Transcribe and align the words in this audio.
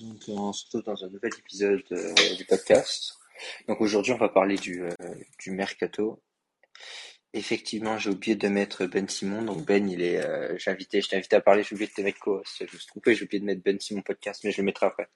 Donc, 0.00 0.22
on 0.28 0.52
se 0.52 0.64
retrouve 0.66 0.84
dans 0.84 1.04
un 1.04 1.08
nouvel 1.08 1.32
épisode 1.38 1.82
euh, 1.90 2.34
du 2.36 2.44
podcast. 2.44 3.18
Donc 3.66 3.80
aujourd'hui, 3.80 4.12
on 4.12 4.18
va 4.18 4.28
parler 4.28 4.56
du, 4.56 4.82
euh, 4.82 4.90
du 5.40 5.50
mercato. 5.50 6.22
Effectivement, 7.32 7.98
j'ai 7.98 8.10
oublié 8.10 8.36
de 8.36 8.48
mettre 8.48 8.86
Ben 8.86 9.08
Simon. 9.08 9.42
Donc 9.42 9.66
Ben, 9.66 9.88
il 9.88 10.02
est, 10.02 10.24
euh, 10.24 10.56
j'ai 10.56 10.70
invité, 10.70 11.00
je 11.00 11.08
t'ai 11.08 11.16
invité 11.16 11.36
à 11.36 11.40
parler. 11.40 11.64
J'ai 11.64 11.74
oublié 11.74 11.88
de 11.88 11.94
te 11.94 12.00
mettre 12.00 12.20
co 12.20 12.42
Je 12.44 12.64
me 12.64 12.68
suis 12.68 12.86
trompé, 12.86 13.14
j'ai 13.14 13.24
oublié 13.24 13.40
de 13.40 13.44
mettre 13.44 13.62
Ben 13.62 13.78
Simon 13.80 14.02
podcast, 14.02 14.42
mais 14.44 14.52
je 14.52 14.58
le 14.58 14.66
mettrai 14.66 14.86
après. 14.86 15.08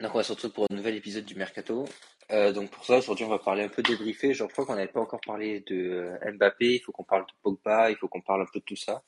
Donc 0.00 0.14
on 0.14 0.18
va 0.18 0.24
se 0.24 0.32
retrouver 0.32 0.52
pour 0.52 0.66
un 0.70 0.74
nouvel 0.74 0.96
épisode 0.96 1.24
du 1.24 1.34
mercato. 1.34 1.86
Donc 2.30 2.70
pour 2.70 2.84
ça, 2.86 2.98
aujourd'hui, 2.98 3.24
on 3.26 3.28
va 3.28 3.38
parler 3.38 3.64
un 3.64 3.68
peu 3.68 3.82
débriefé. 3.82 4.32
Je 4.32 4.44
crois 4.44 4.64
qu'on 4.64 4.74
n'avait 4.74 4.88
pas 4.88 5.00
encore 5.00 5.20
parlé 5.20 5.60
de 5.60 6.10
Mbappé. 6.32 6.74
Il 6.74 6.80
faut 6.80 6.92
qu'on 6.92 7.04
parle 7.04 7.26
de 7.26 7.32
Pogba. 7.42 7.90
Il 7.90 7.96
faut 7.96 8.08
qu'on 8.08 8.22
parle 8.22 8.42
un 8.42 8.46
peu 8.52 8.60
de 8.60 8.64
tout 8.64 8.76
ça. 8.76 9.02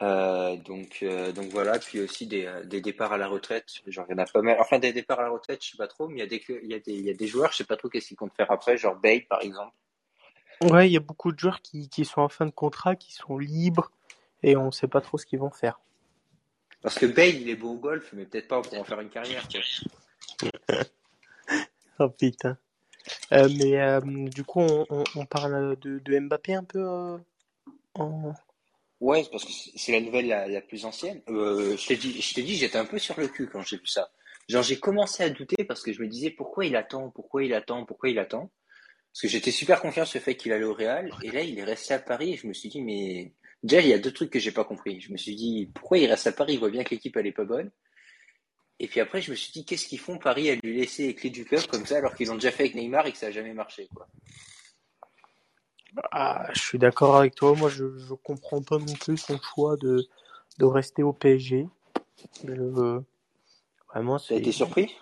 Euh, 0.00 0.56
donc, 0.56 1.00
euh, 1.02 1.32
donc 1.32 1.46
voilà, 1.46 1.78
puis 1.78 2.00
aussi 2.00 2.26
des, 2.28 2.46
euh, 2.46 2.62
des 2.64 2.80
départs 2.80 3.12
à 3.12 3.18
la 3.18 3.26
retraite, 3.26 3.66
genre 3.88 4.06
il 4.08 4.12
y 4.12 4.14
en 4.14 4.18
a 4.18 4.26
pas 4.26 4.42
mal. 4.42 4.56
Enfin, 4.60 4.78
des 4.78 4.92
départs 4.92 5.18
à 5.18 5.24
la 5.24 5.30
retraite, 5.30 5.64
je 5.64 5.70
sais 5.70 5.76
pas 5.76 5.88
trop, 5.88 6.06
mais 6.06 6.16
il 6.16 6.20
y 6.20 6.22
a 6.22 6.26
des, 6.26 6.44
il 6.62 6.70
y 6.70 6.74
a 6.74 6.78
des, 6.78 6.92
il 6.92 7.04
y 7.04 7.10
a 7.10 7.14
des 7.14 7.26
joueurs, 7.26 7.50
je 7.50 7.58
sais 7.58 7.64
pas 7.64 7.76
trop 7.76 7.88
qu'est-ce 7.88 8.08
qu'ils 8.08 8.16
comptent 8.16 8.36
faire 8.36 8.50
après, 8.50 8.76
genre 8.76 8.94
Bale 8.94 9.26
par 9.28 9.42
exemple. 9.42 9.74
Ouais, 10.62 10.88
il 10.88 10.92
y 10.92 10.96
a 10.96 11.00
beaucoup 11.00 11.32
de 11.32 11.38
joueurs 11.38 11.62
qui, 11.62 11.88
qui 11.88 12.04
sont 12.04 12.20
en 12.20 12.28
fin 12.28 12.46
de 12.46 12.52
contrat, 12.52 12.94
qui 12.94 13.12
sont 13.12 13.38
libres, 13.38 13.90
et 14.44 14.56
on 14.56 14.70
sait 14.70 14.88
pas 14.88 15.00
trop 15.00 15.18
ce 15.18 15.26
qu'ils 15.26 15.40
vont 15.40 15.50
faire. 15.50 15.80
Parce 16.80 16.96
que 16.96 17.06
Bale, 17.06 17.34
il 17.34 17.48
est 17.48 17.56
beau 17.56 17.72
au 17.72 17.78
golf, 17.78 18.12
mais 18.12 18.24
peut-être 18.24 18.46
pas 18.46 18.62
pour 18.62 18.78
en 18.78 18.84
faire 18.84 19.00
une 19.00 19.10
carrière. 19.10 19.46
Oh 22.00 22.08
putain. 22.10 22.56
Euh, 23.32 23.48
mais 23.52 24.30
du 24.30 24.44
coup, 24.44 24.60
on, 24.60 24.86
on, 24.88 25.02
on 25.16 25.26
parle 25.26 25.76
de, 25.80 25.98
de 25.98 26.20
Mbappé 26.20 26.54
un 26.54 26.62
peu 26.62 26.86
en... 27.94 28.34
Ouais, 29.00 29.24
parce 29.30 29.44
que 29.44 29.52
c'est 29.76 29.92
la 29.92 30.00
nouvelle 30.00 30.26
la, 30.26 30.48
la 30.48 30.60
plus 30.60 30.84
ancienne. 30.84 31.22
Euh, 31.28 31.76
je 31.76 31.86
t'ai 31.86 31.96
dit, 31.96 32.20
je 32.20 32.34
t'ai 32.34 32.42
dit, 32.42 32.56
j'étais 32.56 32.78
un 32.78 32.84
peu 32.84 32.98
sur 32.98 33.18
le 33.18 33.28
cul 33.28 33.48
quand 33.48 33.62
j'ai 33.62 33.76
vu 33.76 33.86
ça. 33.86 34.10
Genre, 34.48 34.62
j'ai 34.62 34.78
commencé 34.80 35.22
à 35.22 35.30
douter 35.30 35.64
parce 35.64 35.82
que 35.82 35.92
je 35.92 36.00
me 36.02 36.08
disais 36.08 36.30
pourquoi 36.30 36.64
il 36.64 36.74
attend, 36.74 37.10
pourquoi 37.10 37.44
il 37.44 37.54
attend, 37.54 37.84
pourquoi 37.84 38.08
il 38.08 38.18
attend? 38.18 38.50
Parce 39.12 39.22
que 39.22 39.28
j'étais 39.28 39.50
super 39.50 39.80
confiant 39.80 40.04
sur 40.04 40.18
le 40.18 40.24
fait 40.24 40.36
qu'il 40.36 40.52
allait 40.52 40.64
au 40.64 40.74
Real. 40.74 41.10
Et 41.22 41.30
là, 41.30 41.42
il 41.42 41.58
est 41.58 41.64
resté 41.64 41.94
à 41.94 41.98
Paris 41.98 42.32
et 42.32 42.36
je 42.36 42.46
me 42.46 42.52
suis 42.52 42.68
dit, 42.68 42.82
mais 42.82 43.32
déjà, 43.62 43.80
il 43.80 43.88
y 43.88 43.92
a 43.92 43.98
deux 43.98 44.12
trucs 44.12 44.30
que 44.30 44.38
j'ai 44.38 44.52
pas 44.52 44.64
compris. 44.64 45.00
Je 45.00 45.12
me 45.12 45.16
suis 45.16 45.34
dit, 45.34 45.70
pourquoi 45.74 45.98
il 45.98 46.06
reste 46.06 46.26
à 46.26 46.32
Paris? 46.32 46.54
Il 46.54 46.58
voit 46.58 46.70
bien 46.70 46.82
que 46.82 46.90
l'équipe, 46.90 47.16
elle 47.16 47.26
est 47.26 47.32
pas 47.32 47.44
bonne. 47.44 47.70
Et 48.80 48.86
puis 48.86 49.00
après, 49.00 49.20
je 49.20 49.30
me 49.30 49.36
suis 49.36 49.52
dit, 49.52 49.64
qu'est-ce 49.64 49.86
qu'ils 49.86 49.98
font? 49.98 50.18
Paris 50.18 50.50
à 50.50 50.54
lui 50.56 50.78
laisser 50.78 51.08
les 51.08 51.14
clés 51.14 51.30
du 51.30 51.44
club 51.44 51.66
comme 51.66 51.84
ça 51.84 51.98
alors 51.98 52.14
qu'ils 52.14 52.30
ont 52.30 52.36
déjà 52.36 52.50
fait 52.50 52.64
avec 52.64 52.74
Neymar 52.74 53.06
et 53.06 53.12
que 53.12 53.18
ça 53.18 53.26
a 53.26 53.30
jamais 53.30 53.54
marché, 53.54 53.88
quoi. 53.94 54.08
Ah, 56.12 56.46
je 56.52 56.60
suis 56.60 56.78
d'accord 56.78 57.16
avec 57.16 57.34
toi. 57.34 57.54
Moi, 57.54 57.68
je, 57.68 57.96
je 57.98 58.14
comprends 58.14 58.62
pas 58.62 58.78
non 58.78 58.94
plus 58.94 59.16
son 59.16 59.38
choix 59.40 59.76
de, 59.76 60.06
de 60.58 60.64
rester 60.64 61.02
au 61.02 61.12
PSG. 61.12 61.68
Je, 62.44 63.00
vraiment, 63.92 64.18
c'est. 64.18 64.36
été 64.36 64.52
surpris? 64.52 64.94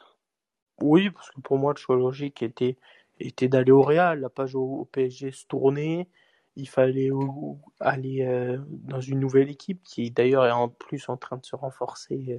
Oui, 0.80 1.10
parce 1.10 1.30
que 1.30 1.40
pour 1.40 1.58
moi, 1.58 1.72
le 1.72 1.78
choix 1.78 1.96
logique 1.96 2.42
était, 2.42 2.76
était 3.18 3.48
d'aller 3.48 3.72
au 3.72 3.82
Real, 3.82 4.20
la 4.20 4.28
page 4.28 4.54
au, 4.54 4.62
au 4.62 4.84
PSG 4.84 5.32
se 5.32 5.46
tourner. 5.46 6.08
Il 6.56 6.68
fallait 6.68 7.10
au- 7.10 7.58
aller 7.80 8.22
euh, 8.22 8.58
dans 8.68 9.00
une 9.00 9.20
nouvelle 9.20 9.50
équipe 9.50 9.82
qui 9.82 10.10
d'ailleurs 10.10 10.46
est 10.46 10.52
en 10.52 10.68
plus 10.68 11.08
en 11.08 11.16
train 11.16 11.36
de 11.36 11.44
se 11.44 11.56
renforcer 11.56 12.24
euh, 12.30 12.38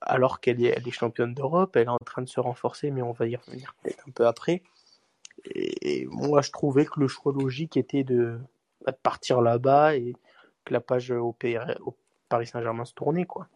alors 0.00 0.40
qu'elle 0.40 0.64
est, 0.64 0.74
elle 0.76 0.86
est 0.86 0.92
championne 0.92 1.34
d'Europe. 1.34 1.76
Elle 1.76 1.86
est 1.86 1.88
en 1.88 1.98
train 1.98 2.22
de 2.22 2.28
se 2.28 2.40
renforcer, 2.40 2.90
mais 2.90 3.02
on 3.02 3.12
va 3.12 3.26
y 3.26 3.36
revenir 3.36 3.74
peut-être 3.82 4.04
un 4.08 4.10
peu 4.12 4.26
après. 4.26 4.62
Et, 5.54 6.00
et 6.00 6.06
moi, 6.06 6.42
je 6.42 6.50
trouvais 6.50 6.84
que 6.84 7.00
le 7.00 7.08
choix 7.08 7.32
logique 7.32 7.76
était 7.76 8.04
de, 8.04 8.38
bah, 8.84 8.92
de 8.92 8.96
partir 8.96 9.40
là-bas 9.40 9.96
et 9.96 10.14
que 10.64 10.72
la 10.72 10.80
page 10.80 11.10
au, 11.10 11.32
PR 11.32 11.74
au 11.84 11.96
Paris 12.28 12.46
Saint-Germain 12.46 12.84
se 12.84 12.94
tournait, 12.94 13.26
quoi. 13.26 13.48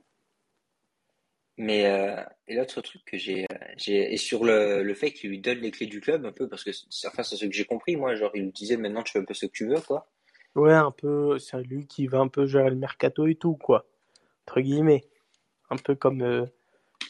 Mais 1.57 1.87
euh, 1.87 2.23
et 2.49 2.55
l'autre 2.55 2.81
truc 2.81 3.03
que 3.05 3.19
j'ai, 3.19 3.45
euh, 3.45 3.57
j'ai 3.77 4.15
et 4.15 4.17
sur 4.17 4.45
le, 4.45 4.83
le 4.83 4.95
fait 4.95 5.13
qu'il 5.13 5.29
lui 5.29 5.41
donne 5.41 5.59
les 5.59 5.71
clés 5.71 5.87
du 5.87 6.01
club 6.01 6.25
un 6.25 6.33
peu 6.33 6.49
parce 6.49 6.65
que 6.65 6.71
enfin 7.07 7.23
c'est 7.23 7.37
ce 7.37 7.45
que 7.45 7.53
j'ai 7.53 7.67
compris 7.67 7.97
moi 7.97 8.15
genre 8.15 8.31
il 8.33 8.45
lui 8.45 8.53
disait 8.53 8.79
maintenant 8.79 9.03
tu 9.03 9.13
fais 9.13 9.19
un 9.19 9.27
peu 9.27 9.35
ce 9.35 9.45
que 9.45 9.51
tu 9.53 9.67
veux 9.67 9.81
quoi. 9.83 10.09
Ouais, 10.57 10.73
un 10.73 10.91
peu, 10.91 11.39
c'est 11.39 11.63
lui 11.63 11.87
qui 11.87 12.07
va 12.09 12.19
un 12.19 12.29
peu 12.29 12.47
gérer 12.47 12.71
le 12.71 12.77
mercato 12.77 13.27
et 13.27 13.37
tout, 13.37 13.55
quoi. 13.55 13.87
Entre 14.47 14.61
guillemets. 14.61 15.05
Un 15.71 15.77
peu 15.77 15.95
comme, 15.95 16.23
euh, 16.23 16.47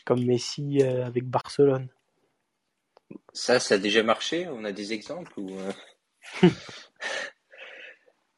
comme 0.05 0.25
Messi 0.25 0.83
euh, 0.83 1.07
avec 1.07 1.25
Barcelone. 1.25 1.89
Ça 3.33 3.59
ça 3.61 3.75
a 3.75 3.79
déjà 3.79 4.03
marché 4.03 4.47
on 4.49 4.65
a 4.65 4.73
des 4.73 4.93
exemples 4.93 5.33
ou 5.39 5.59
euh, 5.59 5.73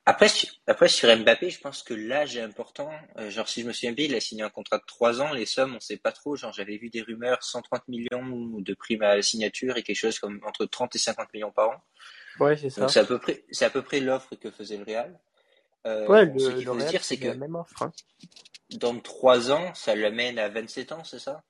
après 0.05 0.29
après 0.67 0.89
sur 0.89 1.15
Mbappé 1.17 1.51
je 1.51 1.61
pense 1.61 1.83
que 1.83 1.95
l'âge 1.95 2.37
est 2.37 2.41
important 2.43 2.91
Euh, 3.19 3.31
genre 3.31 3.49
si 3.49 3.63
je 3.63 3.67
me 3.69 3.73
souviens 3.73 3.93
bien 3.93 4.07
il 4.07 4.15
a 4.15 4.21
signé 4.21 4.43
un 4.43 4.51
contrat 4.51 4.79
de 4.79 4.85
trois 4.87 5.21
ans 5.21 5.33
les 5.33 5.47
sommes 5.47 5.75
on 5.77 5.81
sait 5.81 5.97
pas 5.97 6.13
trop 6.13 6.37
genre 6.37 6.53
j'avais 6.53 6.77
vu 6.77 6.91
des 6.91 7.03
rumeurs 7.03 7.43
130 7.43 7.87
millions 7.89 8.59
de 8.61 8.75
primes 8.75 9.03
à 9.03 9.15
la 9.17 9.23
signature 9.23 9.77
et 9.77 9.83
quelque 9.83 9.97
chose 9.97 10.19
comme 10.19 10.41
entre 10.47 10.67
30 10.67 10.95
et 10.97 10.99
50 10.99 11.33
millions 11.35 11.53
par 11.53 11.71
an 11.71 11.77
Ouais, 12.41 12.57
c'est 12.57 12.71
donc 12.79 12.89
ça. 12.89 12.89
c'est 12.91 13.01
à 13.01 13.05
peu 13.05 13.19
près 13.19 13.45
c'est 13.51 13.65
à 13.65 13.71
peu 13.71 13.83
près 13.83 14.01
l'offre 14.01 14.35
que 14.37 14.51
faisait 14.51 14.77
le 14.79 14.85
Real. 14.85 15.21
Euh, 15.87 16.09
Ouais, 16.09 16.27
bon, 16.27 16.39
ce 16.39 16.49
le, 16.51 16.55
qu'il 16.57 16.65
le 16.65 16.73
faut 16.73 16.81
se 16.81 16.87
dire 16.87 17.05
c'est 17.05 17.17
la 17.19 17.35
que 17.35 17.39
même 17.39 17.55
offre. 17.57 17.83
Hein. 17.83 17.93
Dans 18.71 18.99
trois 18.99 19.53
ans, 19.53 19.73
ça 19.75 19.95
l'amène 19.95 20.39
à 20.41 20.49
27 20.49 20.91
ans, 20.93 21.05
c'est 21.05 21.21
ça? 21.21 21.45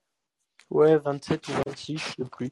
Ouais, 0.70 0.96
27 0.98 1.48
ou 1.48 1.52
26, 1.66 1.98
je 1.98 2.24
sais 2.24 2.28
plus. 2.30 2.50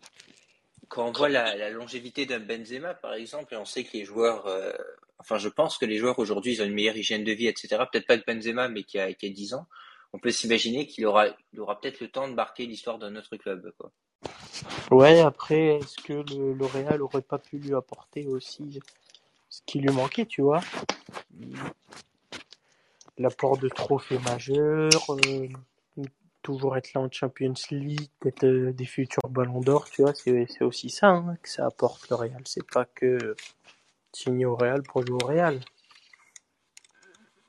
Quand 0.90 1.06
on 1.06 1.12
voit 1.12 1.28
la, 1.28 1.70
longévité 1.70 2.26
d'un 2.26 2.40
Benzema, 2.40 2.94
par 2.94 3.14
exemple, 3.14 3.54
et 3.54 3.56
on 3.56 3.64
sait 3.64 3.84
que 3.84 3.96
les 3.96 4.04
joueurs, 4.04 4.46
euh, 4.48 4.72
enfin, 5.18 5.38
je 5.38 5.48
pense 5.48 5.78
que 5.78 5.86
les 5.86 5.98
joueurs 5.98 6.18
aujourd'hui, 6.18 6.54
ils 6.54 6.62
ont 6.62 6.66
une 6.66 6.74
meilleure 6.74 6.96
hygiène 6.96 7.22
de 7.22 7.30
vie, 7.30 7.46
etc. 7.46 7.68
Peut-être 7.90 8.08
pas 8.08 8.18
que 8.18 8.24
Benzema, 8.26 8.68
mais 8.68 8.82
qui 8.82 8.98
a, 8.98 9.14
qui 9.14 9.26
a 9.26 9.28
10 9.30 9.54
ans. 9.54 9.66
On 10.12 10.18
peut 10.18 10.32
s'imaginer 10.32 10.88
qu'il 10.88 11.06
aura, 11.06 11.28
il 11.52 11.60
aura 11.60 11.80
peut-être 11.80 12.00
le 12.00 12.08
temps 12.08 12.26
de 12.26 12.34
marquer 12.34 12.66
l'histoire 12.66 12.98
d'un 12.98 13.14
autre 13.14 13.36
club, 13.36 13.72
quoi. 13.78 13.92
Ouais, 14.90 15.20
après, 15.20 15.76
est-ce 15.76 15.96
que 15.96 16.12
le, 16.12 16.54
le 16.54 16.66
Real 16.66 17.00
aurait 17.00 17.22
pas 17.22 17.38
pu 17.38 17.58
lui 17.58 17.72
apporter 17.72 18.26
aussi 18.26 18.80
ce 19.48 19.60
qui 19.64 19.78
lui 19.78 19.92
manquait, 19.92 20.26
tu 20.26 20.42
vois? 20.42 20.60
L'apport 23.16 23.58
de 23.58 23.68
trophées 23.68 24.18
majeurs, 24.18 25.10
euh, 25.10 25.48
toujours 26.42 26.76
être 26.76 26.94
là 26.94 27.00
en 27.02 27.10
Champions 27.10 27.54
League, 27.70 28.10
être 28.24 28.44
euh, 28.44 28.72
des 28.72 28.86
futurs 28.86 29.28
ballons 29.30 29.60
d'or, 29.60 29.90
tu 29.90 30.02
vois, 30.02 30.14
c'est 30.14 30.46
c'est 30.48 30.64
aussi 30.64 30.90
ça 30.90 31.08
hein, 31.08 31.36
que 31.42 31.48
ça 31.48 31.66
apporte 31.66 32.08
le 32.10 32.16
Real. 32.16 32.42
C'est 32.46 32.66
pas 32.66 32.84
que 32.86 33.36
signer 34.12 34.46
au 34.46 34.56
Real 34.56 34.82
pour 34.82 35.06
jouer 35.06 35.18
au 35.22 35.26
Real. 35.26 35.60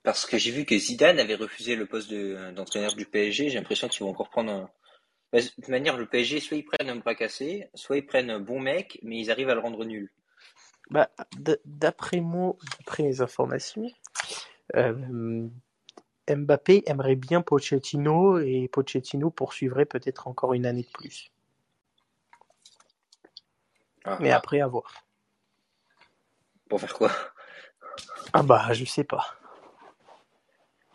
Parce 0.03 0.27
que 0.27 0.37
j'ai 0.37 0.51
vu 0.51 0.63
que 0.65 0.77
Zidane 0.77 1.19
avait 1.19 1.33
refusé 1.35 1.75
le 1.75 1.87
poste 1.87 2.11
de- 2.11 2.51
d'entraîneur 2.51 2.93
du 2.95 3.05
PSG. 3.07 3.49
J'ai 3.49 3.57
l'impression 3.57 3.87
qu'ils 3.87 4.03
vont 4.03 4.11
encore 4.11 4.29
prendre 4.29 4.51
un, 4.51 4.69
Bah, 5.33 5.41
de 5.41 5.47
toute 5.47 5.69
manière, 5.69 5.97
le 5.97 6.07
PSG, 6.07 6.39
soit 6.41 6.57
ils 6.57 6.65
prennent 6.65 6.89
un 6.89 6.97
bras 6.97 7.15
cassé, 7.15 7.69
soit 7.75 7.97
ils 7.97 8.05
prennent 8.05 8.29
un 8.31 8.39
bon 8.39 8.59
mec, 8.59 8.99
mais 9.03 9.19
ils 9.19 9.31
arrivent 9.31 9.49
à 9.49 9.55
le 9.55 9.61
rendre 9.61 9.85
nul. 9.85 10.11
Bah, 10.89 11.09
d- 11.37 11.59
d'après 11.65 12.19
moi, 12.19 12.55
d'après 12.77 13.03
les 13.03 13.21
informations, 13.21 13.87
euh, 14.75 15.47
Mbappé 16.29 16.83
aimerait 16.85 17.15
bien 17.15 17.41
Pochettino 17.41 18.39
et 18.39 18.69
Pochettino 18.71 19.29
poursuivrait 19.31 19.85
peut-être 19.85 20.27
encore 20.27 20.53
une 20.53 20.65
année 20.65 20.83
de 20.83 20.91
plus. 20.91 21.31
Ah, 24.03 24.17
Mais 24.19 24.31
après, 24.31 24.61
à 24.61 24.67
voir. 24.67 25.05
pour 26.69 26.79
faire 26.79 26.93
quoi? 26.93 27.11
Ah 28.33 28.43
bah, 28.43 28.71
je 28.73 28.85
sais 28.85 29.03
pas. 29.03 29.35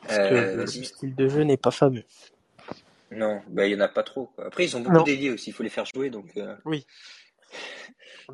Parce 0.02 0.18
que 0.18 0.34
Euh, 0.34 0.54
le 0.56 0.66
style 0.66 1.14
de 1.14 1.28
jeu 1.28 1.42
n'est 1.42 1.56
pas 1.56 1.70
fameux. 1.70 2.04
Non, 3.10 3.42
bah, 3.48 3.66
il 3.66 3.72
y 3.72 3.76
en 3.76 3.80
a 3.80 3.88
pas 3.88 4.02
trop, 4.02 4.26
quoi. 4.34 4.46
Après, 4.46 4.64
ils 4.64 4.76
ont 4.76 4.80
beaucoup 4.80 5.04
d'ailiers 5.04 5.30
aussi, 5.30 5.50
il 5.50 5.52
faut 5.52 5.62
les 5.62 5.68
faire 5.68 5.84
jouer, 5.86 6.10
donc, 6.10 6.36
euh, 6.36 6.56
Oui. 6.64 6.86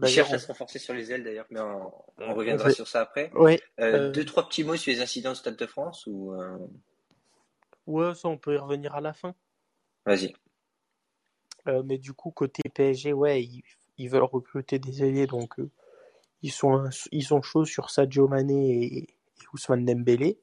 Ils 0.03 0.09
cherchent 0.09 0.33
à 0.33 0.37
on- 0.37 0.39
se 0.39 0.47
renforcer 0.47 0.79
sur 0.79 0.95
les 0.95 1.13
ailes, 1.13 1.25
d'ailleurs, 1.25 1.47
mais 1.51 1.61
on, 1.61 2.35
reviendra 2.35 2.71
sur 2.71 2.89
ça 2.89 3.01
après. 3.01 3.31
Ouais, 3.35 3.61
Euh, 3.81 4.09
Euh, 4.09 4.11
deux, 4.13 4.25
trois 4.25 4.49
petits 4.49 4.65
mots 4.65 4.77
sur 4.77 4.93
les 4.93 5.01
incidents 5.01 5.33
au 5.33 5.35
Stade 5.35 5.57
de 5.57 5.67
France, 5.67 6.07
ou, 6.07 6.33
euh, 6.35 6.59
ouais, 7.87 8.15
ça 8.15 8.29
on 8.29 8.39
peut 8.39 8.55
y 8.55 8.59
revenir 8.59 8.95
à 8.95 9.01
la 9.01 9.13
fin. 9.13 9.35
vas-y. 10.05 10.35
Euh, 11.69 11.83
mais 11.85 11.99
du 11.99 12.13
coup, 12.13 12.31
côté 12.31 12.63
PSG, 12.69 13.13
ouais, 13.13 13.43
ils, 13.45 13.63
ils 13.99 14.09
veulent 14.09 14.23
recruter 14.25 14.79
des 14.79 15.05
ailiers, 15.05 15.27
donc 15.27 15.55
ils 16.43 16.51
sont 16.51 16.89
ils 17.13 17.23
sont 17.23 17.41
chauds 17.41 17.65
sur 17.65 17.91
Sadio 17.91 18.27
Mané 18.27 18.83
et, 18.83 18.99
et 18.99 19.07
Ousmane 19.53 19.85
Dembélé. 19.85 20.39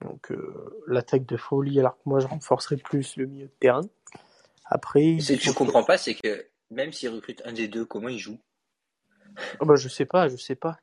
Donc 0.00 0.30
euh, 0.32 0.82
l'attaque 0.86 1.26
de 1.26 1.36
folie, 1.36 1.80
alors 1.80 1.96
que 1.96 2.02
moi 2.06 2.20
je 2.20 2.26
renforcerai 2.26 2.76
plus 2.76 3.16
le 3.16 3.26
milieu 3.26 3.46
de 3.46 3.52
terrain. 3.60 3.82
Après, 4.64 5.18
que 5.18 5.34
tu 5.34 5.52
comprends 5.52 5.84
pas, 5.84 5.96
c'est 5.98 6.14
que 6.14 6.46
même 6.70 6.92
s'ils 6.92 7.10
recrutent 7.10 7.42
un 7.44 7.52
des 7.52 7.68
deux, 7.68 7.84
comment 7.84 8.08
ils 8.08 8.18
jouent? 8.18 8.40
Ah 9.60 9.64
bah, 9.64 9.76
je 9.76 9.88
sais 9.88 10.06
pas, 10.06 10.28
je 10.28 10.36
sais 10.36 10.54
pas. 10.54 10.78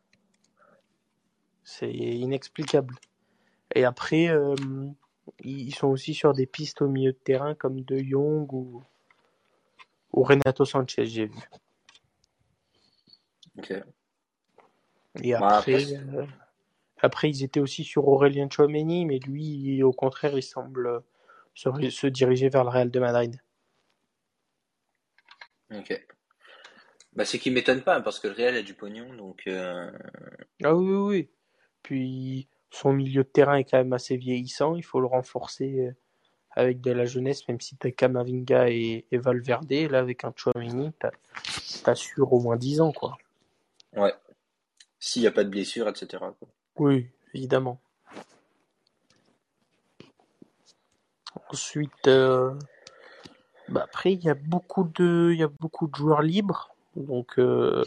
C'est 1.64 1.92
inexplicable. 1.92 2.96
Et 3.74 3.86
après, 3.86 4.28
euh, 4.28 4.56
ils 5.40 5.74
sont 5.74 5.88
aussi 5.88 6.14
sur 6.14 6.34
des 6.34 6.46
pistes 6.46 6.82
au 6.82 6.88
milieu 6.88 7.14
de 7.14 7.18
terrain 7.18 7.56
comme 7.56 7.82
De 7.82 7.98
Jong 7.98 8.52
ou, 8.54 8.84
ou 10.12 10.24
Renato 10.24 10.66
Sanchez, 10.66 11.06
j'ai 11.06 11.26
vu. 11.28 11.40
Ok. 13.58 13.74
Et 15.22 15.32
Bah, 15.34 15.58
après, 15.58 15.84
après, 15.84 15.96
euh, 15.96 16.26
Après, 17.00 17.30
ils 17.30 17.44
étaient 17.44 17.60
aussi 17.60 17.84
sur 17.84 18.08
Aurélien 18.08 18.48
Chouameni, 18.50 19.06
mais 19.06 19.20
lui, 19.20 19.84
au 19.84 19.94
contraire, 19.94 20.38
il 20.38 20.44
semble 20.44 21.04
se, 21.54 21.70
se 21.90 22.08
diriger 22.08 22.50
vers 22.50 22.64
le 22.64 22.70
Real 22.70 22.92
de 22.92 23.00
Madrid. 23.00 23.42
Ok. 25.74 26.06
Bah, 27.14 27.26
ce 27.26 27.38
qui 27.38 27.52
m'étonne 27.52 27.82
pas, 27.84 28.02
parce 28.02 28.20
que 28.20 28.28
le 28.28 28.34
Real 28.34 28.56
a 28.56 28.62
du 28.64 28.74
pognon, 28.74 29.14
donc. 29.14 29.44
euh, 29.48 29.92
Ah 30.64 30.76
oui, 30.76 30.90
oui, 30.90 30.98
oui. 30.98 31.30
Puis 31.84 32.48
son 32.72 32.94
milieu 32.94 33.24
de 33.24 33.30
terrain 33.30 33.56
est 33.58 33.66
quand 33.66 33.78
même 33.78 33.94
assez 33.94 34.18
vieillissant, 34.18 34.76
il 34.76 34.84
faut 34.84 35.00
le 35.00 35.06
renforcer 35.06 35.80
euh, 35.80 35.92
avec 36.52 36.82
de 36.82 36.92
la 36.92 37.06
jeunesse, 37.06 37.48
même 37.48 37.62
si 37.62 37.76
t'as 37.78 37.92
Kamavinga 37.92 38.70
et, 38.70 39.06
et 39.12 39.18
Valverde, 39.18 39.72
là 39.72 40.00
avec 40.00 40.24
un 40.24 40.34
Chouameni, 40.36 40.92
t'as- 41.00 41.12
t'assures 41.84 42.34
au 42.34 42.40
moins 42.40 42.56
10 42.58 42.82
ans, 42.82 42.92
quoi. 42.92 43.18
Ouais. 43.96 44.14
S'il 45.00 45.22
n'y 45.22 45.28
a 45.28 45.32
pas 45.32 45.44
de 45.44 45.50
blessure, 45.50 45.88
etc. 45.88 46.08
quoi. 46.40 46.48
Oui, 46.78 47.10
évidemment. 47.36 47.80
Ensuite, 51.50 52.08
euh, 52.08 52.54
bah 53.70 53.82
après, 53.84 54.14
il 54.14 54.24
y 54.24 54.30
a 54.30 54.34
beaucoup 54.34 54.84
de, 54.84 55.32
il 55.34 55.40
y 55.40 55.44
a 55.44 55.48
beaucoup 55.48 55.88
de 55.88 55.96
joueurs 55.96 56.22
libres. 56.22 56.76
Donc, 56.96 57.40
euh, 57.40 57.84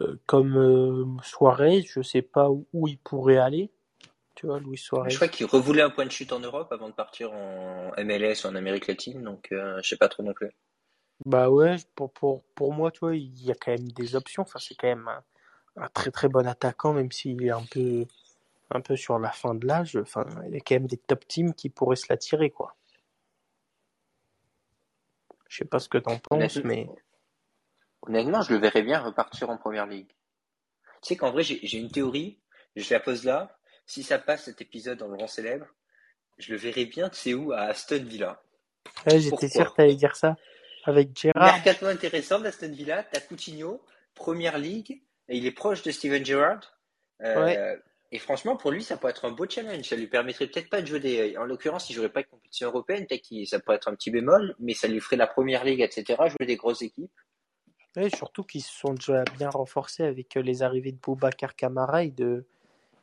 euh, 0.00 0.16
comme 0.26 0.56
euh, 0.56 1.04
Suarez, 1.22 1.82
je 1.82 2.02
sais 2.02 2.22
pas 2.22 2.50
où, 2.50 2.66
où 2.72 2.88
il 2.88 2.98
pourrait 2.98 3.36
aller. 3.36 3.70
Tu 4.34 4.46
vois, 4.46 4.58
Luis 4.58 4.78
Suarez. 4.78 5.10
Je 5.10 5.16
crois 5.16 5.28
qu'il 5.28 5.46
revoulait 5.46 5.82
un 5.82 5.90
point 5.90 6.06
de 6.06 6.10
chute 6.10 6.32
en 6.32 6.40
Europe 6.40 6.72
avant 6.72 6.88
de 6.88 6.94
partir 6.94 7.32
en 7.32 7.92
MLS 7.98 8.44
ou 8.44 8.48
en 8.48 8.54
Amérique 8.56 8.88
latine, 8.88 9.22
donc 9.22 9.48
euh, 9.52 9.78
je 9.82 9.88
sais 9.88 9.96
pas 9.96 10.08
trop 10.08 10.22
non 10.22 10.32
plus. 10.32 10.50
Bah 11.24 11.48
ouais, 11.48 11.76
pour, 11.94 12.12
pour, 12.12 12.42
pour 12.56 12.72
moi, 12.72 12.90
tu 12.90 13.00
vois, 13.00 13.14
il 13.14 13.44
y 13.44 13.52
a 13.52 13.54
quand 13.54 13.70
même 13.70 13.92
des 13.92 14.16
options. 14.16 14.42
Enfin, 14.42 14.58
c'est 14.58 14.74
quand 14.74 14.88
même 14.88 15.06
un, 15.06 15.22
un 15.76 15.88
très 15.88 16.10
très 16.10 16.28
bon 16.28 16.46
attaquant, 16.46 16.92
même 16.92 17.12
s'il 17.12 17.44
est 17.44 17.50
un 17.50 17.64
peu, 17.70 18.06
un 18.70 18.80
peu 18.80 18.96
sur 18.96 19.18
la 19.20 19.30
fin 19.30 19.54
de 19.54 19.66
l'âge. 19.66 19.96
Enfin, 19.96 20.26
il 20.48 20.54
y 20.54 20.56
a 20.56 20.60
quand 20.60 20.74
même 20.74 20.86
des 20.86 20.96
top 20.96 21.26
teams 21.28 21.54
qui 21.54 21.68
pourraient 21.68 21.94
se 21.94 22.06
l'attirer, 22.08 22.50
quoi. 22.50 22.74
Je 25.48 25.58
sais 25.58 25.64
pas 25.64 25.78
ce 25.78 25.88
que 25.88 25.98
t'en 25.98 26.18
penses, 26.18 26.56
mais 26.64 26.88
honnêtement, 28.02 28.42
je 28.42 28.52
le 28.52 28.58
verrais 28.58 28.82
bien 28.82 29.00
repartir 29.00 29.50
en 29.50 29.56
première 29.56 29.86
ligue. 29.86 30.10
Tu 31.02 31.08
sais 31.08 31.16
qu'en 31.16 31.30
vrai, 31.30 31.42
j'ai 31.42 31.78
une 31.78 31.90
théorie, 31.90 32.38
je 32.76 32.92
la 32.92 33.00
pose 33.00 33.24
là. 33.24 33.58
Si 33.86 34.02
ça 34.02 34.18
passe 34.18 34.44
cet 34.44 34.60
épisode 34.62 34.98
dans 34.98 35.08
le 35.08 35.16
rang 35.16 35.26
célèbre, 35.26 35.66
je 36.38 36.52
le 36.52 36.58
verrais 36.58 36.86
bien, 36.86 37.10
tu 37.10 37.16
sais 37.16 37.34
où, 37.34 37.52
à 37.52 37.62
Aston 37.62 38.02
Villa. 38.02 38.42
ouais, 39.06 39.20
j'étais 39.20 39.48
sûr 39.48 39.70
que 39.72 39.76
t'allais 39.76 39.94
dire 39.94 40.16
ça. 40.16 40.36
Avec 40.84 41.16
Gérard, 41.16 41.54
Mercato 41.54 41.86
intéressant 41.86 42.40
d'Aston 42.40 42.70
Villa, 42.72 43.02
t'as 43.04 43.20
Coutinho, 43.20 43.82
première 44.14 44.58
ligue, 44.58 45.02
et 45.28 45.36
il 45.36 45.46
est 45.46 45.52
proche 45.52 45.82
de 45.82 45.90
Steven 45.90 46.24
Gerrard. 46.24 46.78
ouais, 47.20 47.56
Euh, 47.56 47.76
et 48.14 48.18
franchement, 48.20 48.56
pour 48.56 48.70
lui, 48.70 48.84
ça 48.84 48.96
pourrait 48.96 49.10
être 49.10 49.24
un 49.24 49.32
beau 49.32 49.44
challenge. 49.48 49.88
Ça 49.88 49.96
lui 49.96 50.06
permettrait 50.06 50.46
peut-être 50.46 50.70
pas 50.70 50.80
de 50.80 50.86
jouer 50.86 51.00
des. 51.00 51.36
En 51.36 51.46
l'occurrence, 51.46 51.90
il 51.90 51.94
jouerait 51.94 52.12
pas 52.12 52.22
de 52.22 52.28
compétition 52.28 52.68
européenne, 52.68 53.08
peut-être 53.08 53.28
que 53.28 53.44
ça 53.44 53.58
pourrait 53.58 53.74
être 53.74 53.88
un 53.88 53.96
petit 53.96 54.12
bémol, 54.12 54.54
mais 54.60 54.72
ça 54.72 54.86
lui 54.86 55.00
ferait 55.00 55.16
la 55.16 55.26
première 55.26 55.64
ligue, 55.64 55.80
etc. 55.80 56.22
Jouer 56.28 56.46
des 56.46 56.54
grosses 56.54 56.82
équipes. 56.82 57.10
ouais, 57.96 58.10
surtout 58.10 58.44
qu'ils 58.44 58.62
se 58.62 58.72
sont 58.72 58.94
déjà 58.94 59.24
bien 59.36 59.50
renforcés 59.50 60.04
avec 60.04 60.36
euh, 60.36 60.42
les 60.42 60.62
arrivées 60.62 60.92
de 60.92 60.98
Boubacar 60.98 61.56
Camara 61.56 62.04
et 62.04 62.12
de, 62.12 62.46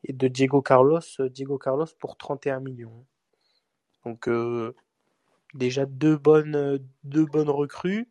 Diego 0.08 0.62
Carlos, 0.62 1.02
euh, 1.20 1.28
Diego 1.28 1.58
Carlos 1.58 1.88
pour 2.00 2.16
31 2.16 2.62
millions. 2.62 3.06
Donc, 4.06 4.30
euh, 4.30 4.74
déjà 5.54 5.86
deux 5.86 6.16
bonnes, 6.16 6.80
deux 7.04 7.26
bonnes 7.26 7.50
recrues. 7.50 8.08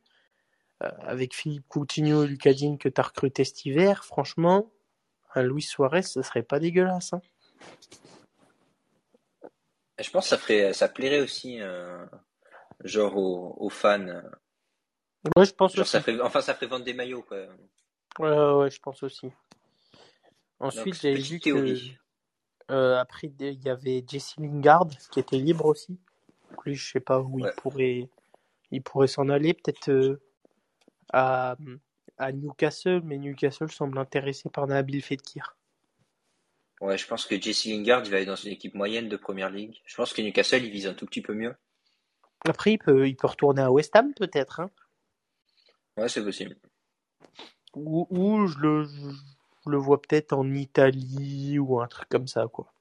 Avec 0.80 1.34
Philippe 1.34 1.68
Coutinho 1.68 2.24
et 2.24 2.26
Lucas 2.26 2.54
Digne 2.54 2.78
que 2.78 2.88
tu 2.88 3.00
as 3.00 3.04
recruté 3.04 3.44
cet 3.44 3.66
hiver, 3.66 4.02
franchement, 4.02 4.70
un 5.34 5.42
Luis 5.42 5.62
Suarez, 5.62 6.02
ce 6.02 6.22
serait 6.22 6.42
pas 6.42 6.58
dégueulasse. 6.58 7.12
Hein. 7.12 7.22
Je 9.98 10.10
pense 10.10 10.24
que 10.24 10.30
ça 10.30 10.38
ferait, 10.38 10.72
ça 10.72 10.88
plairait 10.88 11.20
aussi, 11.20 11.60
euh, 11.60 12.04
genre 12.84 13.16
aux, 13.16 13.54
aux 13.58 13.68
fans. 13.70 14.22
Ouais, 15.36 15.44
je 15.44 15.52
pense 15.52 15.74
Genre, 15.74 15.86
ça 15.86 15.98
aussi. 15.98 16.12
ferait, 16.12 16.20
enfin, 16.22 16.40
ça 16.40 16.54
ferait 16.54 16.66
vendre 16.66 16.84
des 16.84 16.94
maillots, 16.94 17.22
quoi. 17.22 17.38
Ouais, 18.18 18.54
ouais, 18.54 18.70
je 18.70 18.80
pense 18.80 19.02
aussi. 19.02 19.30
Ensuite, 20.58 21.00
petite 21.00 21.30
vu 21.30 21.40
que 21.40 21.76
euh, 22.70 22.98
après 22.98 23.32
il 23.40 23.64
y 23.64 23.68
avait 23.68 24.04
Jesse 24.06 24.36
Lingard 24.38 24.86
qui 25.10 25.18
était 25.20 25.38
libre 25.38 25.66
aussi. 25.66 25.98
Donc 26.50 26.64
lui, 26.64 26.74
je 26.74 26.92
sais 26.92 27.00
pas 27.00 27.20
où 27.20 27.38
il 27.38 27.50
pourrait, 27.56 28.08
il 28.70 28.82
pourrait 28.82 29.08
s'en 29.08 29.28
aller, 29.28 29.54
peut-être 29.54 29.90
euh, 29.90 30.20
à, 31.12 31.56
à 32.20 32.32
Newcastle, 32.32 33.00
mais 33.02 33.18
Newcastle 33.18 33.70
semble 33.70 33.98
intéressé 33.98 34.50
par 34.50 34.66
Nabil 34.66 35.02
Fekir. 35.02 35.56
Ouais, 36.80 36.96
je 36.96 37.06
pense 37.06 37.26
que 37.26 37.40
Jesse 37.40 37.64
Lingard, 37.64 38.04
il 38.04 38.10
va 38.10 38.18
aller 38.18 38.26
dans 38.26 38.36
une 38.36 38.52
équipe 38.52 38.74
moyenne 38.74 39.08
de 39.08 39.16
première 39.16 39.50
ligue. 39.50 39.80
Je 39.84 39.96
pense 39.96 40.12
que 40.12 40.22
Newcastle, 40.22 40.64
il 40.64 40.70
vise 40.70 40.86
un 40.86 40.94
tout 40.94 41.06
petit 41.06 41.22
peu 41.22 41.34
mieux. 41.34 41.54
Après, 42.48 42.72
il 42.72 42.78
peut, 42.78 43.08
il 43.08 43.16
peut 43.16 43.26
retourner 43.26 43.62
à 43.62 43.70
West 43.70 43.94
Ham 43.96 44.14
peut-être, 44.14 44.60
hein. 44.60 44.70
Ouais, 45.96 46.08
c'est 46.08 46.22
possible. 46.22 46.56
Ou, 47.74 48.06
ou 48.10 48.46
je 48.46 48.58
le, 48.58 48.84
je 48.84 49.70
le 49.70 49.76
vois 49.76 50.00
peut-être 50.00 50.32
en 50.32 50.50
Italie 50.52 51.58
ou 51.58 51.80
un 51.80 51.86
truc 51.86 52.08
comme 52.08 52.26
ça, 52.26 52.46
quoi. 52.48 52.72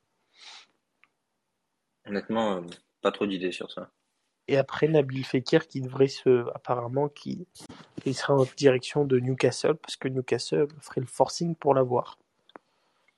Honnêtement, 2.05 2.57
euh, 2.57 2.61
pas 3.01 3.11
trop 3.11 3.25
d'idées 3.25 3.51
sur 3.51 3.71
ça. 3.71 3.91
Et 4.49 4.57
après, 4.57 4.87
Nabil 4.87 5.23
Fekir 5.23 5.67
qui 5.67 5.79
devrait 5.79 6.07
se, 6.07 6.45
apparemment, 6.55 7.07
qui, 7.07 7.45
il 8.05 8.15
sera 8.15 8.33
en 8.33 8.47
direction 8.57 9.05
de 9.05 9.19
Newcastle 9.19 9.75
parce 9.75 9.95
que 9.95 10.07
Newcastle 10.07 10.67
ferait 10.81 11.01
le 11.01 11.07
forcing 11.07 11.53
pour 11.55 11.75
l'avoir. 11.75 12.17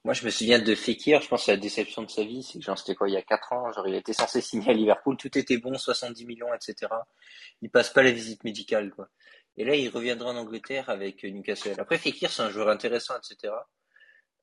Moi, 0.03 0.13
je 0.13 0.25
me 0.25 0.29
souviens 0.29 0.59
de 0.59 0.75
Fekir, 0.75 1.21
je 1.21 1.29
pense 1.29 1.45
que 1.45 1.51
la 1.51 1.57
déception 1.57 2.01
de 2.01 2.09
sa 2.09 2.23
vie, 2.23 2.43
c'est 2.43 2.59
que 2.59 2.65
genre, 2.65 2.77
c'était 2.77 2.95
quoi, 2.95 3.07
il 3.07 3.13
y 3.13 3.17
a 3.17 3.21
4 3.21 3.53
ans, 3.53 3.71
genre, 3.71 3.87
il 3.87 3.95
était 3.95 4.11
censé 4.11 4.41
signer 4.41 4.71
à 4.71 4.73
Liverpool, 4.73 5.15
tout 5.15 5.37
était 5.37 5.57
bon, 5.57 5.77
70 5.77 6.25
millions, 6.25 6.53
etc. 6.53 6.91
Il 7.61 7.69
passe 7.69 7.91
pas 7.91 8.03
la 8.03 8.11
visite 8.11 8.43
médicale, 8.43 8.91
quoi. 8.91 9.07
Et 9.55 9.63
là, 9.63 9.75
il 9.75 9.87
reviendra 9.87 10.31
en 10.31 10.35
Angleterre 10.35 10.89
avec 10.89 11.23
Newcastle. 11.23 11.75
Après, 11.79 11.97
Fekir, 11.97 12.29
c'est 12.29 12.41
un 12.41 12.49
joueur 12.49 12.67
intéressant, 12.67 13.13
etc. 13.17 13.53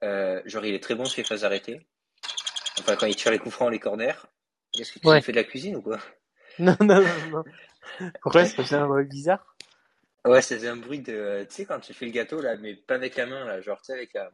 Euh, 0.05 0.40
genre, 0.46 0.64
il 0.64 0.75
est 0.75 0.82
très 0.82 0.94
bon 0.94 1.05
sur 1.05 1.20
les 1.20 1.25
phases 1.26 1.44
arrêtées. 1.44 1.81
Enfin, 2.79 2.96
quand 2.96 3.06
il 3.06 3.17
tire 3.17 3.32
les 3.32 3.38
coups 3.38 3.55
francs, 3.55 3.70
les 3.70 3.79
corners. 3.81 4.14
Est-ce 4.79 4.93
que 4.93 5.00
tu 5.00 5.06
Ouais. 5.08 5.20
fais 5.20 5.32
de 5.32 5.37
la 5.38 5.44
cuisine 5.44 5.76
ou 5.76 5.82
quoi? 5.82 5.99
Non, 6.60 6.76
non, 6.81 7.00
non, 7.02 7.26
non. 7.31 7.44
Pourquoi 8.20 8.44
ça 8.44 8.64
fait 8.64 8.75
un 8.75 8.87
bruit 8.87 9.06
bizarre? 9.06 9.55
Ouais, 10.25 10.43
ça 10.43 10.56
faisait 10.56 10.69
un 10.69 10.76
bruit 10.76 11.00
de, 11.00 11.46
tu 11.49 11.55
sais, 11.55 11.64
quand 11.64 11.81
tu 11.81 11.94
fais 11.94 12.06
le 12.06 12.12
gâteau, 12.12 12.40
là, 12.40 12.56
mais 12.56 12.75
pas 12.75 12.96
avec 12.96 13.16
la 13.16 13.26
main, 13.26 13.44
là, 13.44 13.60
genre, 13.60 13.78
tu 13.78 13.87
sais, 13.87 13.93
avec 13.94 14.12
la, 14.14 14.31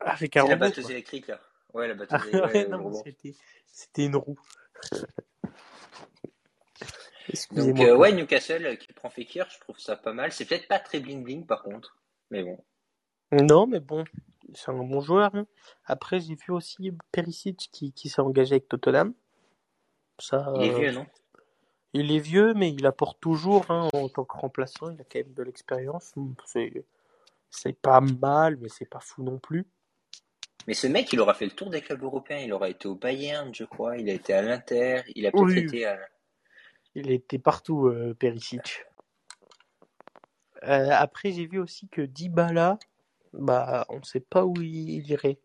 Avec 0.00 0.36
un 0.36 0.42
sais, 0.42 0.48
la 0.48 0.54
robot, 0.56 0.58
batteuse 0.68 0.84
quoi. 0.84 0.90
électrique, 0.90 1.26
là. 1.28 1.40
Ouais, 1.74 1.88
la 1.88 1.94
Ah, 1.94 1.96
batteuse 1.98 2.26
électrique, 2.28 2.54
ouais, 2.54 2.64
robot. 2.76 3.02
c'était, 3.66 4.06
une 4.06 4.16
roue. 4.16 4.38
Donc, 7.52 7.80
euh, 7.80 7.96
ouais, 7.96 8.12
Newcastle 8.12 8.66
euh, 8.66 8.76
qui 8.76 8.92
prend 8.92 9.10
Fekir, 9.10 9.48
je 9.50 9.58
trouve 9.60 9.78
ça 9.78 9.96
pas 9.96 10.12
mal. 10.12 10.32
C'est 10.32 10.44
peut-être 10.44 10.68
pas 10.68 10.78
très 10.78 11.00
bling-bling, 11.00 11.46
par 11.46 11.62
contre. 11.62 11.96
Mais 12.30 12.42
bon. 12.42 12.62
Non, 13.32 13.66
mais 13.66 13.80
bon, 13.80 14.04
c'est 14.54 14.70
un 14.70 14.74
bon 14.74 15.00
joueur. 15.00 15.34
hein. 15.34 15.46
Après, 15.86 16.20
j'ai 16.20 16.34
vu 16.34 16.52
aussi 16.52 16.92
Perisic 17.12 17.70
qui, 17.72 17.92
qui 17.92 18.08
s'est 18.08 18.20
engagé 18.20 18.52
avec 18.52 18.68
Tottenham. 18.68 19.14
Ça, 20.18 20.52
Il 20.56 20.62
est 20.62 20.74
euh, 20.74 20.78
vieux, 20.78 20.92
non? 20.92 21.06
il 21.94 22.10
est 22.10 22.18
vieux, 22.18 22.54
mais 22.54 22.72
il 22.72 22.84
apporte 22.86 23.20
toujours 23.20 23.70
hein, 23.70 23.88
en 23.92 24.08
tant 24.08 24.24
que 24.24 24.36
remplaçant. 24.36 24.90
Il 24.90 25.00
a 25.00 25.04
quand 25.04 25.20
même 25.20 25.32
de 25.32 25.42
l'expérience. 25.44 26.12
C'est, 27.50 27.80
pas 27.80 28.00
mal, 28.00 28.58
mais 28.60 28.68
c'est 28.68 28.88
pas 28.88 28.98
fou 29.00 29.22
non 29.22 29.38
plus. 29.38 29.64
Mais 30.66 30.74
ce 30.74 30.88
mec, 30.88 31.12
il 31.12 31.20
aura 31.20 31.34
fait 31.34 31.44
le 31.44 31.52
tour 31.52 31.70
des 31.70 31.80
clubs 31.80 32.02
européens. 32.02 32.38
Il 32.38 32.52
aura 32.52 32.68
été 32.68 32.88
au 32.88 32.96
Bayern, 32.96 33.54
je 33.54 33.64
crois. 33.64 33.96
Il 33.96 34.10
a 34.10 34.12
été 34.12 34.32
à 34.32 34.42
l'Inter. 34.42 35.02
Il 35.14 35.26
a 35.26 35.30
peut-être 35.30 35.44
Oui, 35.44 35.58
été 35.58 35.86
à... 35.86 36.00
il 36.96 37.12
était 37.12 37.38
partout, 37.38 37.86
euh, 37.86 38.14
Perisic. 38.14 38.84
Euh, 40.64 40.88
après, 40.90 41.30
j'ai 41.30 41.46
vu 41.46 41.60
aussi 41.60 41.88
que 41.88 42.02
Dybala, 42.02 42.78
bah, 43.34 43.86
on 43.88 44.02
sait 44.02 44.20
pas 44.20 44.44
où 44.44 44.54
il, 44.60 44.90
il 44.90 45.10
irait. 45.10 45.38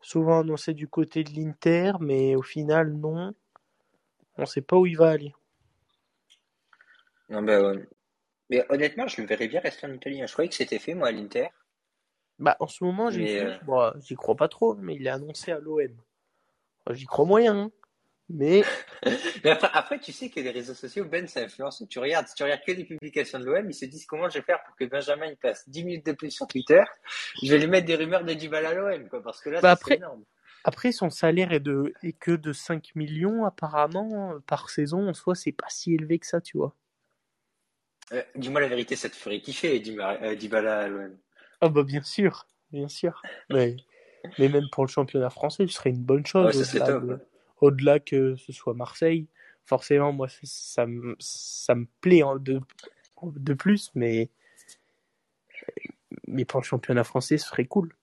Souvent 0.00 0.40
annoncé 0.40 0.74
du 0.74 0.86
côté 0.86 1.24
de 1.24 1.32
l'Inter, 1.34 1.92
mais 2.00 2.36
au 2.36 2.42
final, 2.42 2.92
non. 2.92 3.34
On 4.38 4.46
sait 4.46 4.62
pas 4.62 4.76
où 4.76 4.86
il 4.86 4.96
va 4.96 5.10
aller. 5.10 5.34
Non, 7.28 7.42
ouais. 7.44 7.88
Mais 8.50 8.64
honnêtement, 8.70 9.06
je 9.06 9.20
le 9.20 9.26
verrais 9.26 9.48
bien 9.48 9.60
rester 9.60 9.86
en 9.86 9.92
Italie. 9.92 10.22
hein. 10.22 10.26
Je 10.26 10.32
croyais 10.32 10.48
que 10.48 10.54
c'était 10.54 10.78
fait, 10.78 10.94
moi, 10.94 11.08
à 11.08 11.12
l'Inter. 11.12 11.48
Bah, 12.38 12.56
en 12.60 12.68
ce 12.68 12.82
moment, 12.84 13.10
euh, 13.12 13.58
bon, 13.64 13.92
j'y 14.00 14.14
crois 14.14 14.36
pas 14.36 14.48
trop, 14.48 14.74
mais 14.76 14.94
il 14.94 15.06
est 15.06 15.10
annoncé 15.10 15.52
à 15.52 15.58
l'OM. 15.58 15.94
J'y 16.92 17.04
crois 17.04 17.26
moyen, 17.26 17.54
hein. 17.58 17.70
mais 18.30 18.62
Mais 19.44 19.50
après, 19.50 19.68
après, 19.74 19.98
tu 19.98 20.12
sais 20.12 20.30
que 20.30 20.40
les 20.40 20.50
réseaux 20.52 20.72
sociaux, 20.72 21.04
Ben, 21.04 21.26
ça 21.26 21.40
influence. 21.40 21.82
Tu 21.90 21.98
regardes, 21.98 22.28
si 22.28 22.34
tu 22.34 22.44
regardes 22.44 22.62
que 22.64 22.72
les 22.72 22.84
publications 22.84 23.40
de 23.40 23.44
l'OM, 23.44 23.68
ils 23.68 23.74
se 23.74 23.84
disent 23.84 24.06
comment 24.06 24.28
je 24.30 24.38
vais 24.38 24.44
faire 24.44 24.62
pour 24.64 24.74
que 24.76 24.84
Benjamin 24.84 25.26
il 25.26 25.36
passe 25.36 25.68
10 25.68 25.84
minutes 25.84 26.06
de 26.06 26.12
plus 26.12 26.30
sur 26.30 26.46
Twitter. 26.46 26.82
Je 27.42 27.50
vais 27.52 27.58
lui 27.58 27.66
mettre 27.66 27.86
des 27.86 27.96
rumeurs 27.96 28.24
de 28.24 28.54
à 28.54 28.72
l'OM, 28.74 29.08
quoi, 29.08 29.22
parce 29.22 29.42
que 29.42 29.50
là, 29.50 29.60
Bah, 29.60 29.72
après- 29.72 29.96
serait 29.96 30.06
énorme. 30.06 30.24
Après, 30.64 30.92
son 30.92 31.10
salaire 31.10 31.52
est, 31.52 31.60
de, 31.60 31.92
est 32.02 32.12
que 32.12 32.32
de 32.32 32.52
5 32.52 32.94
millions, 32.94 33.44
apparemment, 33.44 34.32
euh, 34.32 34.38
par 34.46 34.70
saison. 34.70 35.08
En 35.08 35.14
soi, 35.14 35.34
c'est 35.34 35.52
pas 35.52 35.68
si 35.68 35.94
élevé 35.94 36.18
que 36.18 36.26
ça, 36.26 36.40
tu 36.40 36.56
vois. 36.58 36.74
Euh, 38.12 38.22
dis-moi 38.36 38.60
la 38.60 38.68
vérité, 38.68 38.96
ça 38.96 39.08
te 39.08 39.16
ferait 39.16 39.40
kiffer, 39.40 39.78
Dybala, 39.80 40.22
euh, 40.22 40.34
Dybala 40.34 40.80
à 40.80 40.88
l'OM. 40.88 41.16
Ah, 41.60 41.68
bah, 41.68 41.82
bien 41.82 42.02
sûr. 42.02 42.46
bien 42.72 42.88
sûr. 42.88 43.22
Mais, 43.50 43.76
mais 44.38 44.48
même 44.48 44.68
pour 44.70 44.84
le 44.84 44.90
championnat 44.90 45.30
français, 45.30 45.66
ce 45.66 45.74
serait 45.74 45.90
une 45.90 46.02
bonne 46.02 46.26
chose. 46.26 46.44
Ouais, 46.44 47.16
au-delà, 47.60 47.98
de- 47.98 48.04
que 48.04 48.36
ce 48.36 48.52
soit 48.52 48.74
Marseille. 48.74 49.26
Forcément, 49.64 50.12
moi, 50.12 50.28
ça, 50.28 50.38
ça, 50.44 50.86
me- 50.86 51.16
ça 51.18 51.74
me 51.74 51.86
plaît 52.00 52.22
de, 52.40 52.60
de 53.22 53.54
plus, 53.54 53.90
mais, 53.94 54.28
mais 56.26 56.44
pour 56.44 56.60
le 56.60 56.64
championnat 56.64 57.04
français, 57.04 57.38
ce 57.38 57.48
serait 57.48 57.66
cool. 57.66 57.94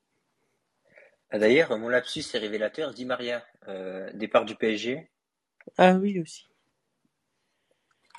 Ah, 1.31 1.39
D'ailleurs, 1.39 1.77
mon 1.77 1.89
lapsus 1.89 2.23
est 2.33 2.37
révélateur. 2.37 2.93
Di 2.93 3.05
Maria, 3.05 3.43
euh, 3.67 4.09
départ 4.13 4.45
du 4.45 4.55
PSG. 4.55 5.09
Ah 5.77 5.93
oui, 5.93 6.19
aussi. 6.19 6.47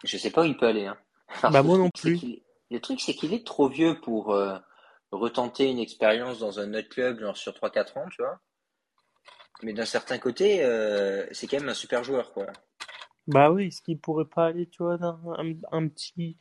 Je 0.05 0.17
sais 0.17 0.31
pas 0.31 0.43
où 0.43 0.47
il 0.47 0.57
peut 0.57 0.67
aller. 0.67 0.87
Hein. 0.87 0.99
Bah, 1.43 1.63
moi 1.63 1.79
non 1.79 1.91
plus. 1.91 2.43
Le 2.71 2.81
truc, 2.81 3.01
c'est 3.01 3.15
qu'il 3.15 3.33
est 3.33 3.47
trop 3.47 3.69
vieux 3.69 4.01
pour 4.01 4.33
euh, 4.33 4.59
retenter 5.13 5.71
une 5.71 5.79
expérience 5.79 6.39
dans 6.39 6.59
un 6.59 6.75
autre 6.75 6.89
club, 6.89 7.21
genre 7.21 7.37
sur 7.37 7.53
3-4 7.53 7.99
ans, 7.99 8.09
tu 8.11 8.23
vois. 8.23 8.41
Mais 9.63 9.73
d'un 9.73 9.87
certain 9.87 10.19
côté, 10.19 10.63
euh, 10.65 11.27
c'est 11.33 11.47
quand 11.47 11.59
même 11.59 11.69
un 11.69 11.75
super 11.75 12.05
joueur, 12.05 12.33
quoi. 12.33 12.47
Bah 13.27 13.51
oui, 13.51 13.69
est-ce 13.69 13.83
qu'il 13.83 13.99
pourrait 13.99 14.27
pas 14.27 14.47
aller, 14.47 14.67
tu 14.67 14.83
vois, 14.83 14.99
dans 14.99 15.19
un, 15.39 15.55
un 15.73 15.89
petit, 15.89 16.37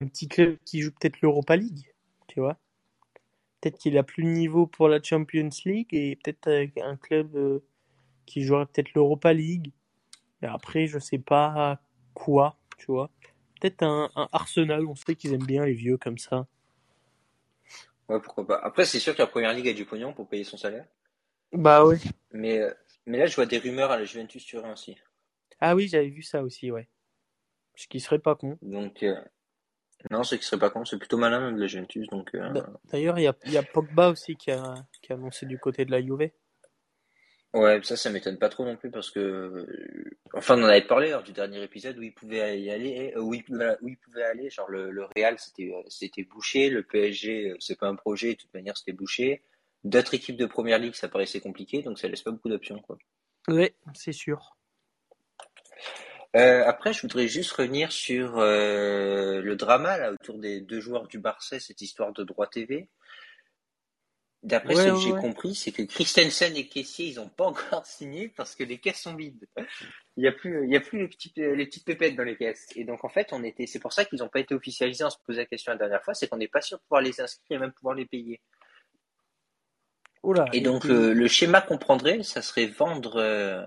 un 0.00 0.06
petit 0.06 0.28
club 0.28 0.58
qui 0.64 0.80
joue 0.80 0.90
peut-être 0.90 1.20
l'Europa 1.20 1.56
League, 1.56 1.92
tu 2.26 2.40
vois? 2.40 2.58
Peut-être 3.60 3.78
qu'il 3.78 3.98
a 3.98 4.02
plus 4.02 4.22
le 4.22 4.30
niveau 4.30 4.66
pour 4.66 4.88
la 4.88 5.02
Champions 5.02 5.50
League 5.64 5.88
et 5.92 6.16
peut-être 6.16 6.48
avec 6.48 6.78
un 6.78 6.96
club 6.96 7.34
euh, 7.34 7.60
qui 8.26 8.42
jouerait 8.42 8.66
peut-être 8.66 8.94
l'Europa 8.94 9.32
League. 9.32 9.72
Et 10.42 10.46
après, 10.46 10.86
je 10.86 10.98
sais 10.98 11.18
pas 11.18 11.80
quoi, 12.14 12.56
tu 12.76 12.86
vois. 12.86 13.10
Peut-être 13.60 13.82
un, 13.82 14.10
un 14.14 14.28
Arsenal, 14.32 14.86
on 14.86 14.94
sait 14.94 15.16
qu'ils 15.16 15.34
aiment 15.34 15.46
bien 15.46 15.64
les 15.64 15.74
vieux 15.74 15.96
comme 15.96 16.18
ça. 16.18 16.46
Ouais, 18.08 18.20
pourquoi 18.20 18.46
pas. 18.46 18.58
Après, 18.58 18.84
c'est 18.84 19.00
sûr 19.00 19.14
que 19.14 19.22
la 19.22 19.26
première 19.26 19.52
ligue 19.52 19.68
a 19.68 19.72
du 19.72 19.84
pognon 19.84 20.12
pour 20.12 20.28
payer 20.28 20.44
son 20.44 20.56
salaire. 20.56 20.86
Bah 21.52 21.84
ouais. 21.84 21.98
Mais, 22.30 22.60
euh, 22.60 22.72
mais 23.06 23.18
là, 23.18 23.26
je 23.26 23.34
vois 23.34 23.46
des 23.46 23.58
rumeurs 23.58 23.90
à 23.90 23.98
la 23.98 24.04
Juventus 24.04 24.44
Turin 24.44 24.72
aussi. 24.72 24.96
Ah 25.60 25.74
oui, 25.74 25.88
j'avais 25.88 26.08
vu 26.08 26.22
ça 26.22 26.42
aussi, 26.42 26.70
ouais. 26.70 26.88
Ce 27.74 27.86
qui 27.86 28.00
serait 28.00 28.18
pas 28.18 28.34
con. 28.34 28.58
Donc, 28.62 29.02
euh, 29.02 29.20
non, 30.10 30.22
ce 30.22 30.36
qui 30.36 30.44
serait 30.44 30.58
pas 30.60 30.70
con, 30.70 30.84
c'est 30.84 30.98
plutôt 30.98 31.18
malin 31.18 31.40
même 31.40 31.56
de 31.56 31.60
la 31.60 31.66
Juventus. 31.66 32.06
Donc, 32.08 32.34
euh, 32.34 32.50
D'a- 32.52 32.70
D'ailleurs, 32.86 33.18
il 33.18 33.22
y 33.24 33.26
a, 33.26 33.34
il 33.46 33.52
y 33.52 33.56
a 33.58 33.62
Pogba 33.62 34.10
aussi 34.10 34.36
qui 34.36 34.50
a, 34.50 34.74
qui 35.02 35.12
a 35.12 35.16
annoncé 35.16 35.44
du 35.46 35.58
côté 35.58 35.84
de 35.84 35.90
la 35.90 36.00
Juve. 36.00 36.30
ouais, 37.54 37.80
ça, 37.82 37.96
ça 37.96 38.10
m'étonne 38.10 38.38
pas 38.38 38.48
trop 38.48 38.64
non 38.64 38.76
plus 38.76 38.90
parce 38.90 39.10
que, 39.10 39.18
euh, 39.20 40.18
enfin, 40.34 40.56
on 40.58 40.62
en 40.64 40.68
avait 40.68 40.86
parlé 40.86 41.10
lors 41.10 41.22
du 41.22 41.32
dernier 41.32 41.62
épisode 41.62 41.98
où 41.98 42.02
il 42.02 42.14
pouvait 42.14 42.60
y 42.60 42.70
aller, 42.70 43.12
euh, 43.16 43.20
où 43.20 43.34
il, 43.34 43.44
pouvait- 43.44 43.76
où 43.82 43.88
il 43.88 43.96
pouvait 43.98 44.22
aller. 44.24 44.50
Genre, 44.50 44.68
le, 44.70 44.90
le 44.90 45.04
Real, 45.16 45.36
c'était, 45.38 46.22
bouché. 46.24 46.70
Le 46.70 46.82
PSG, 46.82 47.54
c'est 47.58 47.78
pas 47.78 47.88
un 47.88 47.96
projet. 47.96 48.34
De 48.34 48.38
toute 48.38 48.54
manière, 48.54 48.76
c'était 48.76 48.92
bouché. 48.92 49.42
D'autres 49.84 50.14
équipes 50.14 50.36
de 50.36 50.46
première 50.46 50.78
ligue, 50.78 50.94
ça 50.94 51.08
paraissait 51.08 51.40
compliqué. 51.40 51.82
Donc, 51.82 51.98
ça 51.98 52.08
laisse 52.08 52.22
pas 52.22 52.30
beaucoup 52.30 52.48
d'options, 52.48 52.80
quoi. 52.80 52.98
Ouais, 53.48 53.74
c'est 53.94 54.12
sûr. 54.12 54.56
Euh, 56.36 56.62
après, 56.66 56.92
je 56.92 57.00
voudrais 57.02 57.26
juste 57.26 57.52
revenir 57.52 57.90
sur 57.90 58.38
euh, 58.38 59.40
le 59.40 59.56
drama 59.56 59.96
là 59.96 60.12
autour 60.12 60.38
des 60.38 60.60
deux 60.60 60.80
joueurs 60.80 61.06
du 61.08 61.18
Barça, 61.18 61.58
cette 61.58 61.80
histoire 61.80 62.12
de 62.12 62.22
droit 62.22 62.46
TV. 62.46 62.88
D'après 64.44 64.76
Ouais, 64.76 64.82
ce 64.82 64.88
que 64.88 64.92
ouais, 64.94 65.00
j'ai 65.00 65.12
ouais. 65.12 65.20
compris, 65.20 65.54
c'est 65.56 65.72
que 65.72 65.82
Christensen 65.82 66.54
et 66.54 66.68
Kessier, 66.68 67.06
ils 67.06 67.18
ont 67.18 67.28
pas 67.28 67.46
encore 67.46 67.84
signé 67.86 68.28
parce 68.28 68.54
que 68.54 68.62
les 68.62 68.78
caisses 68.78 69.00
sont 69.02 69.16
vides. 69.16 69.48
Il 70.16 70.24
y 70.24 70.28
a 70.28 70.32
plus, 70.32 70.64
il 70.64 70.70
y 70.70 70.76
a 70.76 70.80
plus 70.80 70.98
les 71.00 71.08
petites 71.66 71.84
pépettes 71.84 72.14
dans 72.14 72.22
les 72.24 72.36
caisses. 72.36 72.66
Et 72.76 72.84
donc 72.84 73.04
en 73.04 73.08
fait, 73.08 73.28
on 73.32 73.42
était, 73.42 73.66
c'est 73.66 73.80
pour 73.80 73.92
ça 73.92 74.04
qu'ils 74.04 74.18
n'ont 74.20 74.28
pas 74.28 74.40
été 74.40 74.54
officialisés. 74.54 75.04
On 75.04 75.10
se 75.10 75.16
posait 75.26 75.40
la 75.40 75.46
question 75.46 75.72
la 75.72 75.78
dernière 75.78 76.04
fois, 76.04 76.14
c'est 76.14 76.28
qu'on 76.28 76.36
n'est 76.36 76.46
pas 76.48 76.60
sûr 76.60 76.76
de 76.78 76.82
pouvoir 76.82 77.00
les 77.02 77.20
inscrire 77.20 77.56
et 77.56 77.58
même 77.58 77.72
pouvoir 77.72 77.94
les 77.96 78.06
payer. 78.06 78.40
Oula, 80.22 80.44
Et 80.52 80.60
donc 80.60 80.82
puis- 80.82 80.90
le, 80.90 81.14
le 81.14 81.28
schéma 81.28 81.60
qu'on 81.60 81.78
prendrait, 81.78 82.22
ça 82.22 82.42
serait 82.42 82.66
vendre 82.66 83.16
euh, 83.16 83.64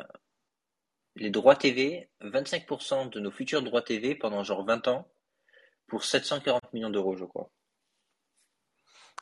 les 1.15 1.30
droits 1.30 1.56
TV, 1.56 2.10
25% 2.22 3.10
de 3.10 3.20
nos 3.20 3.32
futurs 3.32 3.62
droits 3.62 3.82
TV 3.82 4.15
pendant 4.15 4.44
genre 4.44 4.65
20 4.65 4.88
ans 4.88 5.08
pour 5.88 6.03
740 6.03 6.74
millions 6.74 6.89
d'euros, 6.89 7.15
je 7.18 7.25
crois. 7.25 7.50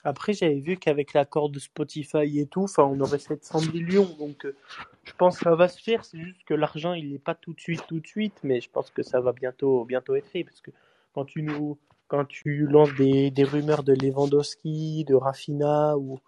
Après, 0.03 0.33
j'avais 0.33 0.59
vu 0.59 0.77
qu'avec 0.77 1.13
l'accord 1.13 1.49
de 1.49 1.59
Spotify 1.59 2.39
et 2.39 2.47
tout, 2.47 2.67
on 2.77 2.99
aurait 3.01 3.19
700 3.19 3.71
millions. 3.73 4.07
Donc, 4.17 4.45
euh, 4.45 4.55
je 5.03 5.11
pense 5.13 5.37
que 5.37 5.43
ça 5.43 5.55
va 5.55 5.67
se 5.67 5.81
faire. 5.81 6.05
C'est 6.05 6.19
juste 6.19 6.43
que 6.45 6.53
l'argent, 6.53 6.93
il 6.93 7.11
n'est 7.11 7.19
pas 7.19 7.35
tout 7.35 7.53
de 7.53 7.59
suite, 7.59 7.83
tout 7.87 7.99
de 7.99 8.07
suite. 8.07 8.39
Mais 8.43 8.61
je 8.61 8.69
pense 8.69 8.91
que 8.91 9.03
ça 9.03 9.19
va 9.19 9.33
bientôt, 9.33 9.83
bientôt 9.83 10.15
être 10.15 10.27
fait. 10.27 10.45
Parce 10.45 10.61
que 10.61 10.71
quand 11.13 11.25
tu 11.25 11.41
nous, 11.41 11.77
quand 12.07 12.23
tu 12.23 12.65
lances 12.65 12.93
des, 12.95 13.43
rumeurs 13.43 13.83
de 13.83 13.93
Lewandowski, 13.93 15.03
de 15.03 15.15
Rafinha 15.15 15.97
ou, 15.97 16.19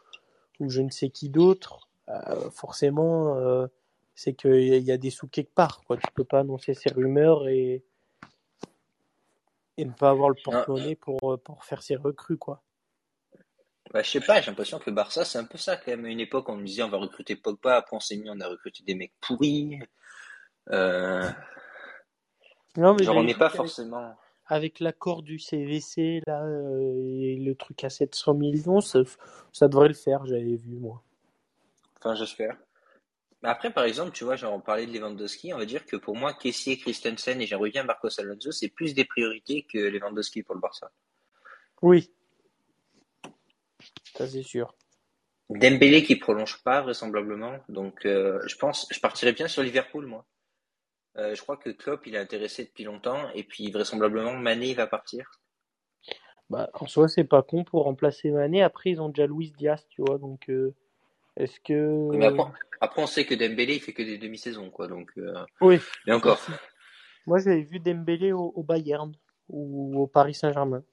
ou 0.59 0.69
je 0.69 0.81
ne 0.81 0.89
sais 0.89 1.09
qui 1.09 1.29
d'autre, 1.29 1.87
euh, 2.09 2.49
forcément, 2.51 3.37
euh, 3.37 3.67
c'est 4.21 4.33
qu'il 4.33 4.83
y 4.83 4.91
a 4.91 4.97
des 4.97 5.09
sous 5.09 5.27
quelque 5.27 5.53
part, 5.53 5.81
quoi. 5.85 5.97
Tu 5.97 6.05
peux 6.13 6.23
pas 6.23 6.41
annoncer 6.41 6.75
ces 6.75 6.91
rumeurs 6.91 7.47
et, 7.47 7.83
et 9.77 9.85
ne 9.85 9.91
pas 9.91 10.11
avoir 10.11 10.29
le 10.29 10.35
porte-monnaie 10.43 10.95
pour, 10.95 11.39
pour 11.43 11.65
faire 11.65 11.81
ses 11.81 11.95
recrues, 11.95 12.37
quoi. 12.37 12.61
Bah, 13.91 14.03
je 14.03 14.11
sais 14.11 14.21
pas, 14.21 14.39
j'ai 14.39 14.51
l'impression 14.51 14.77
que 14.77 14.91
Barça, 14.91 15.25
c'est 15.25 15.39
un 15.39 15.43
peu 15.43 15.57
ça 15.57 15.75
quand 15.75 15.89
même. 15.89 16.05
À 16.05 16.09
une 16.09 16.19
époque, 16.19 16.49
on 16.49 16.55
nous 16.55 16.65
disait 16.65 16.83
on 16.83 16.89
va 16.89 16.99
recruter 16.99 17.35
Pogba, 17.35 17.77
après 17.77 17.95
on 17.97 17.99
s'est 17.99 18.15
mis, 18.15 18.29
on 18.29 18.39
a 18.39 18.47
recruté 18.47 18.83
des 18.83 18.93
mecs 18.93 19.13
pourris. 19.19 19.79
Euh, 20.69 21.27
Non, 22.77 22.93
mais 22.93 23.03
genre, 23.03 23.17
on 23.17 23.23
n'est 23.23 23.33
pas 23.33 23.49
forcément. 23.49 24.15
avec 24.45 24.79
l'accord 24.79 25.23
du 25.23 25.39
CVC 25.39 26.21
là 26.27 26.43
euh, 26.43 26.79
et 26.93 27.37
le 27.37 27.55
truc 27.55 27.83
à 27.83 27.89
700 27.89 28.35
millions, 28.35 28.81
ça, 28.81 28.99
ça 29.51 29.67
devrait 29.67 29.87
le 29.87 29.95
faire, 29.95 30.25
j'avais 30.27 30.55
vu 30.55 30.75
moi. 30.75 31.01
Enfin, 31.97 32.13
j'espère. 32.13 32.55
Mais 33.41 33.49
après, 33.49 33.71
par 33.71 33.85
exemple, 33.85 34.11
tu 34.11 34.23
vois, 34.23 34.35
genre, 34.35 34.53
on 34.53 34.59
parlait 34.59 34.85
de 34.85 34.93
Lewandowski, 34.93 35.53
on 35.53 35.57
va 35.57 35.65
dire 35.65 35.85
que 35.85 35.95
pour 35.95 36.15
moi, 36.15 36.33
Kessier, 36.33 36.77
Christensen 36.77 37.41
et 37.41 37.47
j'aimerais 37.47 37.71
bien 37.71 37.83
Marcos 37.83 38.19
Alonso, 38.19 38.51
c'est 38.51 38.69
plus 38.69 38.93
des 38.93 39.05
priorités 39.05 39.65
que 39.71 39.79
Lewandowski 39.79 40.43
pour 40.43 40.55
le 40.55 40.61
Barça. 40.61 40.91
Oui. 41.81 42.11
Ça 44.13 44.27
c'est 44.27 44.43
sûr. 44.43 44.75
Dembélé 45.49 46.03
qui 46.03 46.15
prolonge 46.15 46.61
pas 46.63 46.81
vraisemblablement, 46.81 47.59
donc 47.67 48.05
euh, 48.05 48.39
je 48.47 48.55
pense, 48.55 48.87
je 48.91 48.99
partirais 48.99 49.33
bien 49.33 49.47
sur 49.47 49.63
Liverpool 49.63 50.05
moi. 50.05 50.25
Euh, 51.17 51.35
je 51.35 51.41
crois 51.41 51.57
que 51.57 51.71
Klopp 51.71 52.05
il 52.07 52.15
est 52.15 52.19
intéressé 52.19 52.63
depuis 52.63 52.85
longtemps 52.85 53.29
et 53.33 53.43
puis 53.43 53.69
vraisemblablement 53.69 54.33
Mané 54.33 54.69
il 54.69 54.75
va 54.75 54.87
partir. 54.87 55.29
Bah, 56.51 56.69
en 56.73 56.85
soi, 56.85 57.07
c'est 57.07 57.23
pas 57.23 57.43
con 57.43 57.63
pour 57.63 57.85
remplacer 57.85 58.29
Mané. 58.29 58.61
Après, 58.61 58.89
ils 58.89 59.01
ont 59.01 59.07
déjà 59.07 59.25
Luis 59.25 59.53
Diaz, 59.57 59.87
tu 59.89 60.01
vois. 60.01 60.17
Donc, 60.17 60.49
euh, 60.49 60.75
est-ce 61.37 61.59
que. 61.61 62.09
Mais 62.15 62.25
après, 62.25 62.43
après 62.81 63.01
on 63.01 63.07
sait 63.07 63.25
que 63.25 63.33
Dembélé 63.35 63.75
il 63.75 63.79
fait 63.81 63.93
que 63.93 64.03
des 64.03 64.17
demi-saisons 64.17 64.69
quoi, 64.69 64.87
donc 64.87 65.11
euh, 65.17 65.33
Oui. 65.61 65.79
et 66.07 66.11
encore. 66.11 66.39
Moi, 67.27 67.37
j'avais 67.39 67.61
vu 67.61 67.79
Dembélé 67.79 68.31
au, 68.31 68.51
au 68.55 68.63
Bayern 68.63 69.11
ou 69.49 70.01
au 70.01 70.07
Paris 70.07 70.33
Saint-Germain. 70.33 70.83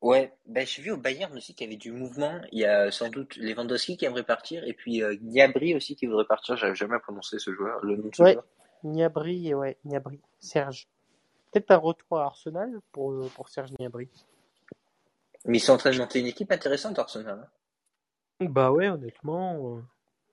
Ouais, 0.00 0.34
ben 0.46 0.66
j'ai 0.66 0.82
vu 0.82 0.90
au 0.92 0.96
Bayern 0.98 1.34
aussi 1.36 1.54
qu'il 1.54 1.66
y 1.66 1.70
avait 1.70 1.78
du 1.78 1.90
mouvement. 1.90 2.38
Il 2.52 2.58
y 2.58 2.66
a 2.66 2.90
sans 2.90 3.08
doute 3.08 3.36
Lewandowski 3.36 3.96
qui 3.96 4.04
aimerait 4.04 4.22
partir 4.22 4.62
et 4.64 4.74
puis 4.74 5.02
euh, 5.02 5.16
Gnabry 5.20 5.74
aussi 5.74 5.96
qui 5.96 6.06
voudrait 6.06 6.26
partir. 6.26 6.56
J'avais 6.56 6.74
jamais 6.74 6.98
prononcé 6.98 7.38
ce 7.38 7.52
joueur, 7.54 7.82
le 7.82 7.96
nom 7.96 8.08
de 8.08 8.14
ce 8.14 8.22
Ouais. 8.22 8.32
joueur. 8.34 8.44
Niabri, 8.84 9.54
ouais, 9.54 9.78
Niabri. 9.86 10.20
Serge. 10.40 10.88
Peut-être 11.50 11.70
un 11.70 11.78
retour 11.78 12.18
à 12.18 12.24
Arsenal 12.26 12.70
pour, 12.92 13.30
pour 13.30 13.48
Serge 13.48 13.70
Niabri. 13.78 14.08
Mais 15.46 15.56
ils 15.56 15.60
sont 15.60 15.72
en 15.72 15.78
train 15.78 15.90
de 15.90 15.98
monter 15.98 16.20
une 16.20 16.26
équipe 16.26 16.52
intéressante 16.52 16.98
Arsenal. 16.98 17.48
Bah 18.40 18.72
ouais, 18.72 18.88
honnêtement, 18.88 19.76
euh, 19.76 19.80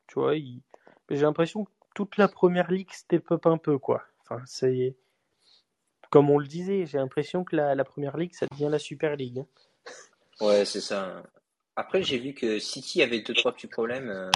tu 0.07 0.15
vois, 0.15 0.35
j'ai 0.35 1.21
l'impression 1.21 1.65
que 1.65 1.71
toute 1.93 2.17
la 2.17 2.27
première 2.27 2.71
ligue 2.71 2.91
step 2.91 3.31
up 3.31 3.45
un 3.45 3.57
peu, 3.57 3.77
quoi. 3.77 4.03
Enfin, 4.23 4.41
c'est 4.45 4.95
comme 6.11 6.29
on 6.29 6.37
le 6.37 6.45
disait, 6.45 6.85
j'ai 6.85 6.97
l'impression 6.97 7.43
que 7.43 7.55
la, 7.55 7.83
première 7.85 8.17
ligue, 8.17 8.33
ça 8.33 8.45
devient 8.51 8.67
la 8.69 8.79
super 8.79 9.15
ligue. 9.15 9.39
hein. 9.39 9.47
Ouais, 10.41 10.65
c'est 10.65 10.81
ça. 10.81 11.23
Après, 11.77 12.03
j'ai 12.03 12.19
vu 12.19 12.33
que 12.33 12.59
City 12.59 13.01
avait 13.01 13.21
deux, 13.21 13.33
trois 13.33 13.53
petits 13.53 13.67
problèmes 13.67 14.09
euh, 14.09 14.29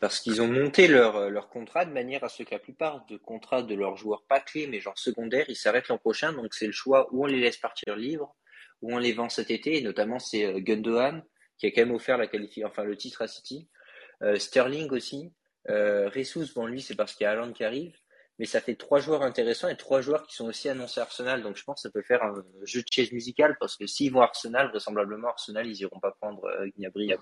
parce 0.00 0.18
qu'ils 0.18 0.42
ont 0.42 0.48
monté 0.48 0.88
leur, 0.88 1.16
euh, 1.16 1.28
leur 1.28 1.48
contrat 1.48 1.84
de 1.84 1.92
manière 1.92 2.24
à 2.24 2.28
ce 2.28 2.42
que 2.42 2.50
la 2.50 2.58
plupart 2.58 3.06
de 3.06 3.16
contrats 3.16 3.62
de 3.62 3.74
leurs 3.76 3.96
joueurs 3.96 4.24
pas 4.24 4.40
clés, 4.40 4.66
mais 4.66 4.80
genre 4.80 4.98
secondaires, 4.98 5.46
ils 5.48 5.56
s'arrêtent 5.56 5.88
l'an 5.88 5.98
prochain. 5.98 6.32
Donc, 6.32 6.54
c'est 6.54 6.66
le 6.66 6.72
choix 6.72 7.08
où 7.12 7.22
on 7.22 7.26
les 7.26 7.38
laisse 7.38 7.58
partir 7.58 7.94
libres, 7.94 8.34
où 8.80 8.92
on 8.92 8.98
les 8.98 9.12
vend 9.12 9.28
cet 9.28 9.50
été. 9.52 9.78
Et 9.78 9.82
notamment, 9.82 10.18
c'est 10.18 10.44
euh, 10.44 10.58
Gundogan 10.58 11.22
qui 11.62 11.68
a 11.68 11.70
quand 11.70 11.86
même 11.86 11.94
offert 11.94 12.18
la 12.18 12.26
qualifi 12.26 12.64
enfin, 12.64 12.82
le 12.82 12.96
titre 12.96 13.22
à 13.22 13.28
City. 13.28 13.68
Euh, 14.22 14.36
Sterling 14.36 14.90
aussi. 14.90 15.32
Euh, 15.70 16.08
Ressus, 16.08 16.52
bon, 16.56 16.66
lui, 16.66 16.82
c'est 16.82 16.96
parce 16.96 17.14
qu'il 17.14 17.22
y 17.22 17.26
a 17.28 17.30
Haaland 17.30 17.52
qui 17.52 17.62
arrive. 17.62 17.94
Mais 18.40 18.46
ça 18.46 18.60
fait 18.60 18.74
trois 18.74 18.98
joueurs 18.98 19.22
intéressants 19.22 19.68
et 19.68 19.76
trois 19.76 20.00
joueurs 20.00 20.26
qui 20.26 20.34
sont 20.34 20.46
aussi 20.46 20.68
annoncés 20.68 20.98
à 20.98 21.04
Arsenal. 21.04 21.44
Donc 21.44 21.56
je 21.56 21.62
pense 21.62 21.76
que 21.76 21.82
ça 21.82 21.92
peut 21.92 22.02
faire 22.02 22.24
un 22.24 22.34
jeu 22.64 22.80
de 22.80 22.86
chaise 22.90 23.12
musicale 23.12 23.56
parce 23.60 23.76
que 23.76 23.86
s'ils 23.86 24.12
vont 24.12 24.22
à 24.22 24.24
Arsenal, 24.24 24.70
vraisemblablement 24.70 25.28
Arsenal, 25.28 25.68
ils 25.68 25.80
iront 25.82 26.00
pas 26.00 26.10
prendre 26.20 26.44
euh, 26.46 26.66
Gnabry. 26.76 27.14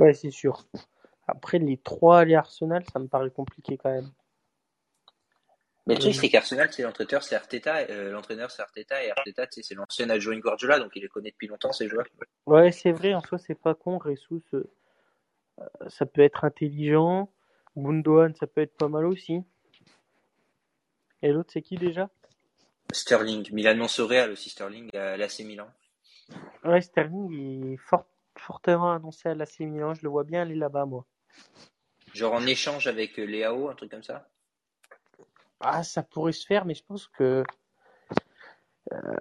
Ouais, 0.00 0.14
c'est 0.14 0.32
sûr. 0.32 0.66
Après, 1.28 1.60
les 1.60 1.76
trois 1.76 2.18
aller 2.18 2.34
Arsenal, 2.34 2.82
ça 2.92 2.98
me 2.98 3.06
paraît 3.06 3.30
compliqué 3.30 3.78
quand 3.78 3.92
même. 3.92 4.10
Mais 5.86 5.94
le 5.94 6.00
truc, 6.00 6.14
c'est 6.14 6.30
qu'Arsenal, 6.30 6.72
c'est 6.72 6.82
l'entraîneur, 6.82 7.22
c'est 7.22 7.34
Arteta, 7.34 7.76
euh, 7.90 8.10
l'entraîneur, 8.10 8.50
c'est 8.50 8.62
Arteta, 8.62 9.04
et 9.04 9.10
Arteta, 9.10 9.46
c'est 9.50 9.74
l'ancien 9.74 10.08
adjoint 10.08 10.38
Guardiola, 10.38 10.78
donc 10.78 10.92
il 10.94 11.02
les 11.02 11.08
connaît 11.08 11.30
depuis 11.30 11.46
longtemps, 11.46 11.72
ces 11.72 11.88
joueurs. 11.88 12.06
Ouais, 12.46 12.72
c'est 12.72 12.92
vrai, 12.92 13.12
en 13.12 13.20
soi, 13.20 13.36
c'est 13.38 13.54
pas 13.54 13.74
con. 13.74 13.98
Ressus, 13.98 14.42
euh, 14.54 14.64
ça 15.88 16.06
peut 16.06 16.22
être 16.22 16.44
intelligent. 16.44 17.30
Gundogan, 17.76 18.34
ça 18.34 18.46
peut 18.46 18.62
être 18.62 18.76
pas 18.76 18.88
mal 18.88 19.04
aussi. 19.04 19.42
Et 21.22 21.32
l'autre, 21.32 21.50
c'est 21.52 21.62
qui 21.62 21.76
déjà? 21.76 22.08
Sterling, 22.92 23.52
Milan 23.52 23.76
Monsoreal 23.76 24.30
aussi, 24.30 24.50
Sterling, 24.50 24.94
à 24.96 25.16
l'AC 25.16 25.40
Milan. 25.40 25.68
Ouais, 26.64 26.80
Sterling 26.80 27.30
il 27.32 27.72
est 27.72 27.76
fort, 27.76 28.06
fortement 28.36 28.92
annoncé 28.92 29.28
à 29.28 29.34
l'AC 29.34 29.60
Milan, 29.60 29.94
je 29.94 30.02
le 30.02 30.08
vois 30.08 30.24
bien 30.24 30.42
aller 30.42 30.54
là-bas, 30.54 30.86
moi. 30.86 31.04
Genre 32.12 32.32
en 32.32 32.46
échange 32.46 32.86
avec 32.86 33.18
euh, 33.18 33.24
Léao, 33.24 33.68
un 33.68 33.74
truc 33.74 33.90
comme 33.90 34.02
ça? 34.02 34.28
Ah, 35.66 35.82
ça 35.82 36.02
pourrait 36.02 36.32
se 36.32 36.46
faire, 36.46 36.66
mais 36.66 36.74
je 36.74 36.84
pense 36.84 37.08
que 37.08 37.42
euh, 38.92 39.16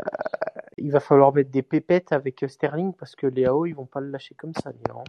il 0.77 0.91
va 0.91 0.99
falloir 0.99 1.33
mettre 1.33 1.51
des 1.51 1.61
pépettes 1.61 2.11
avec 2.11 2.43
Sterling 2.47 2.93
parce 2.93 3.15
que 3.15 3.27
Léao, 3.27 3.65
ils 3.65 3.73
vont 3.73 3.85
pas 3.85 4.01
le 4.01 4.09
lâcher 4.09 4.35
comme 4.35 4.53
ça, 4.53 4.73
Milan. 4.73 5.05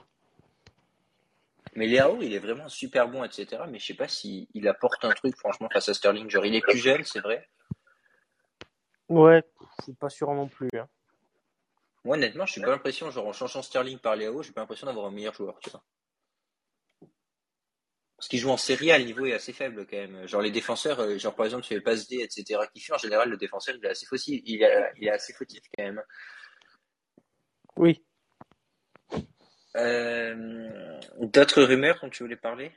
Mais 1.74 1.86
Léao, 1.88 2.22
il 2.22 2.32
est 2.32 2.38
vraiment 2.38 2.68
super 2.68 3.08
bon, 3.08 3.24
etc. 3.24 3.64
Mais 3.68 3.80
je 3.80 3.86
sais 3.86 3.94
pas 3.94 4.06
s'il 4.06 4.46
il 4.54 4.68
apporte 4.68 5.04
un 5.04 5.10
truc, 5.10 5.36
franchement, 5.36 5.68
face 5.72 5.88
à 5.88 5.94
Sterling. 5.94 6.30
Genre, 6.30 6.46
il 6.46 6.54
est 6.54 6.60
plus 6.60 6.78
jeune, 6.78 7.02
c'est 7.02 7.20
vrai. 7.20 7.48
Ouais, 9.08 9.42
je 9.78 9.84
suis 9.84 9.92
pas 9.92 10.08
sûr 10.08 10.32
non 10.32 10.46
plus. 10.46 10.70
hein. 10.74 10.86
Moi, 12.04 12.16
honnêtement, 12.16 12.46
je 12.46 12.52
suis 12.52 12.60
pas 12.60 12.70
l'impression, 12.70 13.10
genre, 13.10 13.26
en 13.26 13.32
changeant 13.32 13.62
Sterling 13.62 13.98
par 13.98 14.14
Léao, 14.14 14.42
j'ai 14.42 14.52
pas 14.52 14.60
l'impression 14.60 14.86
d'avoir 14.86 15.06
un 15.06 15.10
meilleur 15.10 15.34
joueur, 15.34 15.58
tu 15.60 15.70
vois. 15.70 15.82
Parce 18.24 18.30
qu'il 18.30 18.38
joue 18.40 18.48
en 18.48 18.56
série 18.56 18.90
A, 18.90 18.96
le 18.98 19.04
niveau 19.04 19.26
est 19.26 19.34
assez 19.34 19.52
faible 19.52 19.84
quand 19.84 19.98
même. 19.98 20.26
Genre 20.26 20.40
les 20.40 20.50
défenseurs, 20.50 20.98
euh, 20.98 21.18
genre 21.18 21.34
par 21.34 21.44
exemple 21.44 21.62
sur 21.64 21.74
les 21.74 21.82
passes 21.82 22.08
D, 22.08 22.20
etc. 22.22 22.58
qui 22.72 22.80
fait 22.80 22.94
en 22.94 22.96
général 22.96 23.28
le 23.28 23.36
défenseur 23.36 23.74
il 23.76 23.84
est 23.84 23.90
assez 23.90 24.06
fautif, 24.06 24.40
il 24.46 24.62
est, 24.62 24.92
il 24.96 25.06
est 25.06 25.10
assez 25.10 25.34
fautif 25.34 25.62
quand 25.76 25.84
même. 25.84 26.02
Oui. 27.76 28.02
Euh, 29.76 30.98
D'autres 31.20 31.62
rumeurs 31.64 31.98
dont 32.00 32.08
tu 32.08 32.22
voulais 32.22 32.36
parler? 32.36 32.72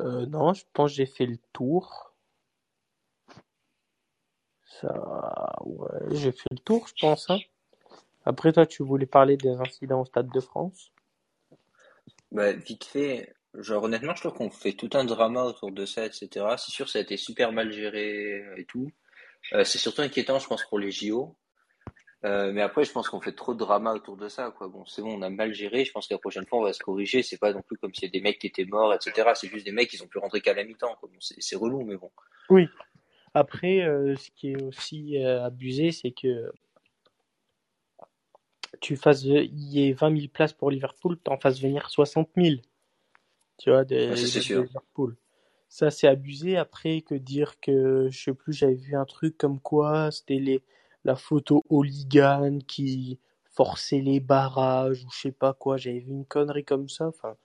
Euh, 0.00 0.24
non, 0.24 0.54
je 0.54 0.64
pense 0.72 0.92
que 0.92 0.96
j'ai 0.96 1.04
fait 1.04 1.26
le 1.26 1.36
tour. 1.52 2.14
Ça, 4.80 5.52
ouais, 5.66 5.98
j'ai 6.12 6.32
fait 6.32 6.48
le 6.50 6.60
tour, 6.60 6.88
je 6.88 6.94
pense. 6.98 7.28
hein. 7.28 7.40
Après, 8.24 8.54
toi, 8.54 8.64
tu 8.64 8.82
voulais 8.82 9.04
parler 9.04 9.36
des 9.36 9.50
incidents 9.50 10.00
au 10.00 10.06
Stade 10.06 10.32
de 10.32 10.40
France? 10.40 10.92
Bah 12.30 12.52
vite 12.52 12.84
fait, 12.84 13.34
genre 13.54 13.84
honnêtement 13.84 14.14
je 14.14 14.20
trouve 14.20 14.34
qu'on 14.34 14.50
fait 14.50 14.72
tout 14.72 14.90
un 14.94 15.04
drama 15.04 15.44
autour 15.44 15.72
de 15.72 15.84
ça, 15.84 16.06
etc. 16.06 16.28
C'est 16.56 16.70
sûr 16.70 16.88
ça 16.88 16.98
a 16.98 17.02
été 17.02 17.16
super 17.16 17.52
mal 17.52 17.72
géré 17.72 18.44
et 18.56 18.64
tout. 18.64 18.90
Euh, 19.52 19.64
c'est 19.64 19.78
surtout 19.78 20.02
inquiétant 20.02 20.38
je 20.38 20.46
pense 20.46 20.64
pour 20.64 20.78
les 20.78 20.90
JO. 20.90 21.36
Euh, 22.24 22.52
mais 22.52 22.62
après 22.62 22.84
je 22.84 22.92
pense 22.92 23.08
qu'on 23.08 23.20
fait 23.20 23.32
trop 23.32 23.52
de 23.52 23.58
drama 23.58 23.92
autour 23.92 24.16
de 24.16 24.28
ça 24.28 24.52
quoi. 24.56 24.68
Bon 24.68 24.84
c'est 24.84 25.02
bon 25.02 25.18
on 25.18 25.22
a 25.22 25.30
mal 25.30 25.52
géré, 25.52 25.84
je 25.84 25.92
pense 25.92 26.06
que 26.06 26.14
la 26.14 26.18
prochaine 26.18 26.46
fois 26.46 26.60
on 26.60 26.62
va 26.62 26.72
se 26.72 26.82
corriger. 26.82 27.22
C'est 27.22 27.38
pas 27.38 27.52
non 27.52 27.62
plus 27.62 27.76
comme 27.78 27.92
s'il 27.92 28.04
y 28.04 28.08
a 28.08 28.10
des 28.12 28.20
mecs 28.20 28.38
qui 28.38 28.46
étaient 28.46 28.64
morts, 28.64 28.94
etc. 28.94 29.30
C'est 29.34 29.48
juste 29.48 29.66
des 29.66 29.72
mecs 29.72 29.90
qui 29.90 30.00
ont 30.02 30.06
pu 30.06 30.18
rentrer 30.18 30.40
qu'à 30.40 30.54
la 30.54 30.64
mi-temps. 30.64 30.96
c'est 31.20 31.56
relou 31.56 31.84
mais 31.84 31.96
bon. 31.96 32.10
Oui. 32.48 32.68
Après, 33.34 33.80
euh, 33.80 34.14
ce 34.16 34.30
qui 34.30 34.52
est 34.52 34.62
aussi 34.62 35.16
euh, 35.16 35.44
abusé, 35.44 35.90
c'est 35.90 36.10
que 36.10 36.52
tu 38.80 38.96
fasses, 38.96 39.22
il 39.22 39.72
y 39.72 39.88
ait 39.88 39.92
20 39.92 40.16
000 40.16 40.28
places 40.32 40.52
pour 40.52 40.70
Liverpool, 40.70 41.18
t'en 41.18 41.38
fasses 41.38 41.60
venir 41.60 41.88
60 41.88 42.28
000. 42.36 42.56
Tu 43.58 43.70
vois, 43.70 43.84
de, 43.84 44.10
Ouais, 44.10 44.16
ça, 44.16 44.26
c'est 44.26 44.38
de 44.38 44.44
sûr. 44.44 44.62
Liverpool. 44.62 45.16
Ça, 45.68 45.90
c'est 45.90 46.08
abusé. 46.08 46.56
Après, 46.56 47.00
que 47.00 47.14
dire 47.14 47.58
que, 47.60 48.08
je 48.10 48.24
sais 48.24 48.34
plus, 48.34 48.52
j'avais 48.52 48.74
vu 48.74 48.96
un 48.96 49.04
truc 49.04 49.38
comme 49.38 49.60
quoi 49.60 50.10
c'était 50.10 50.38
les, 50.38 50.62
la 51.04 51.16
photo 51.16 51.64
hooligan 51.68 52.58
qui 52.66 53.18
forçait 53.44 54.00
les 54.00 54.20
barrages 54.20 55.04
ou 55.04 55.10
je 55.10 55.20
sais 55.20 55.32
pas 55.32 55.52
quoi. 55.54 55.76
J'avais 55.76 56.00
vu 56.00 56.10
une 56.12 56.24
connerie 56.24 56.64
comme 56.64 56.88
ça. 56.88 57.08
Enfin, 57.08 57.36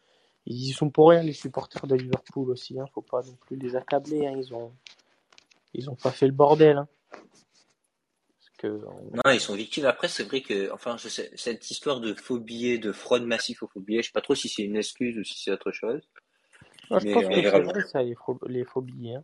ils 0.46 0.70
y 0.70 0.72
sont 0.72 0.90
pour 0.90 1.10
rien, 1.10 1.24
les 1.24 1.34
supporters 1.34 1.88
de 1.88 1.96
Liverpool 1.96 2.50
aussi. 2.50 2.80
Hein. 2.80 2.86
Faut 2.94 3.02
pas 3.02 3.22
non 3.24 3.36
plus 3.42 3.58
les 3.58 3.76
accabler. 3.76 4.28
Hein. 4.28 4.36
Ils 4.38 4.54
ont, 4.54 4.72
ils 5.74 5.90
ont 5.90 5.96
pas 5.96 6.12
fait 6.12 6.28
le 6.28 6.34
bordel. 6.34 6.78
Hein. 6.78 6.88
Parce 8.60 8.74
que, 8.74 8.86
on- 8.88 9.16
Non 9.16 9.32
ils 9.34 9.40
sont 9.40 9.56
victimes. 9.56 9.86
Après 9.86 10.08
c'est 10.08 10.24
vrai 10.24 10.42
que 10.42 10.72
enfin 10.72 10.98
je 10.98 11.08
sais 11.10 11.32
cette 11.36 11.70
histoire 11.70 12.00
de 12.00 12.14
faux 12.14 12.40
billets, 12.40 12.78
de 12.78 12.92
fraude 12.92 13.24
massive 13.24 13.60
aux 13.62 13.68
faux 13.68 13.80
billets, 13.80 14.02
je 14.02 14.08
sais 14.08 14.14
pas 14.14 14.22
trop 14.22 14.36
si 14.36 14.50
c'est 14.50 14.64
une 14.64 14.76
excuse 14.78 15.18
ou 15.18 15.24
si 15.24 15.42
c'est 15.42 15.52
autre 15.52 15.72
chose. 15.72 16.02
Je 16.84 16.88
pense 16.90 17.26
on 17.26 17.30
que 17.30 17.44
c'est 17.44 17.62
vrai, 17.62 17.82
ça, 17.88 18.04
les, 18.04 18.16
les 18.48 18.64
phobies. 18.64 19.14
Hein. 19.14 19.24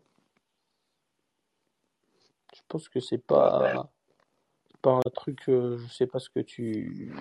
Je 2.56 2.62
pense 2.68 2.90
que 2.90 3.00
c'est 3.00 3.16
Ouais. 3.18 3.24
pas, 3.28 3.92
pas 4.82 4.92
un 5.06 5.10
truc, 5.14 5.50
euh, 5.50 5.78
je 5.78 5.88
sais 5.94 6.08
pas 6.08 6.20
ce 6.20 6.30
que 6.30 6.40
tu, 6.42 7.14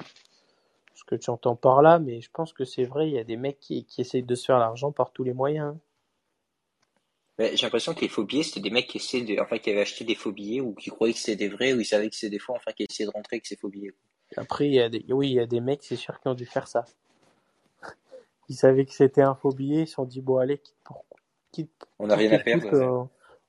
ce 0.94 1.04
que 1.04 1.14
tu 1.14 1.30
entends 1.30 1.56
par 1.56 1.80
là, 1.80 1.98
mais 1.98 2.20
je 2.20 2.30
pense 2.30 2.52
que 2.52 2.64
c'est 2.64 2.84
vrai, 2.84 3.08
il 3.08 3.14
y 3.14 3.18
a 3.18 3.24
des 3.24 3.36
mecs 3.36 3.60
qui, 3.60 3.84
qui 3.84 4.00
essayent 4.00 4.22
de 4.22 4.34
se 4.34 4.44
faire 4.46 4.58
l'argent 4.58 4.92
par 4.92 5.12
tous 5.12 5.22
les 5.24 5.32
moyens. 5.32 5.76
Ouais, 7.42 7.56
j'ai 7.56 7.66
l'impression 7.66 7.92
que 7.92 8.00
les 8.02 8.08
faux 8.08 8.22
billets, 8.24 8.44
c'était 8.44 8.60
des 8.60 8.70
mecs 8.70 8.86
qui 8.86 8.98
essaient 8.98 9.22
de, 9.22 9.40
enfin, 9.40 9.58
qui 9.58 9.68
avaient 9.70 9.80
acheté 9.80 10.04
des 10.04 10.14
faux 10.14 10.30
billets 10.30 10.60
ou 10.60 10.74
qui 10.74 10.90
croyaient 10.90 11.12
que 11.12 11.18
c'était 11.18 11.34
des 11.36 11.48
vrais 11.48 11.72
ou 11.72 11.80
ils 11.80 11.84
savaient 11.84 12.08
que 12.08 12.14
c'était 12.14 12.30
des 12.30 12.38
faux, 12.38 12.54
enfin, 12.54 12.70
qui 12.72 12.84
essayaient 12.88 13.08
de 13.08 13.12
rentrer 13.12 13.36
avec 13.36 13.46
ces 13.46 13.56
faux 13.56 13.68
billets. 13.68 13.94
Après, 14.36 14.66
il 14.68 14.74
y 14.74 14.80
a 14.80 14.88
des, 14.88 15.04
oui, 15.08 15.30
il 15.30 15.34
y 15.34 15.40
a 15.40 15.46
des 15.46 15.60
mecs, 15.60 15.82
c'est 15.82 15.96
sûr, 15.96 16.20
qui 16.20 16.28
ont 16.28 16.34
dû 16.34 16.46
faire 16.46 16.68
ça. 16.68 16.84
Ils 18.48 18.54
savaient 18.54 18.84
que 18.86 18.92
c'était 18.92 19.22
un 19.22 19.34
faux 19.34 19.50
billet, 19.52 19.82
ils 19.82 19.86
se 19.88 19.94
sont 19.94 20.04
dit, 20.04 20.20
bon, 20.20 20.38
allez, 20.38 20.58
quitte 20.58 20.76
pour, 20.84 21.04
quitte, 21.50 21.72
On 21.98 22.06
n'a 22.06 22.14
rien 22.16 22.30
à 22.32 22.38
perdre. 22.38 22.72
euh, 22.72 23.04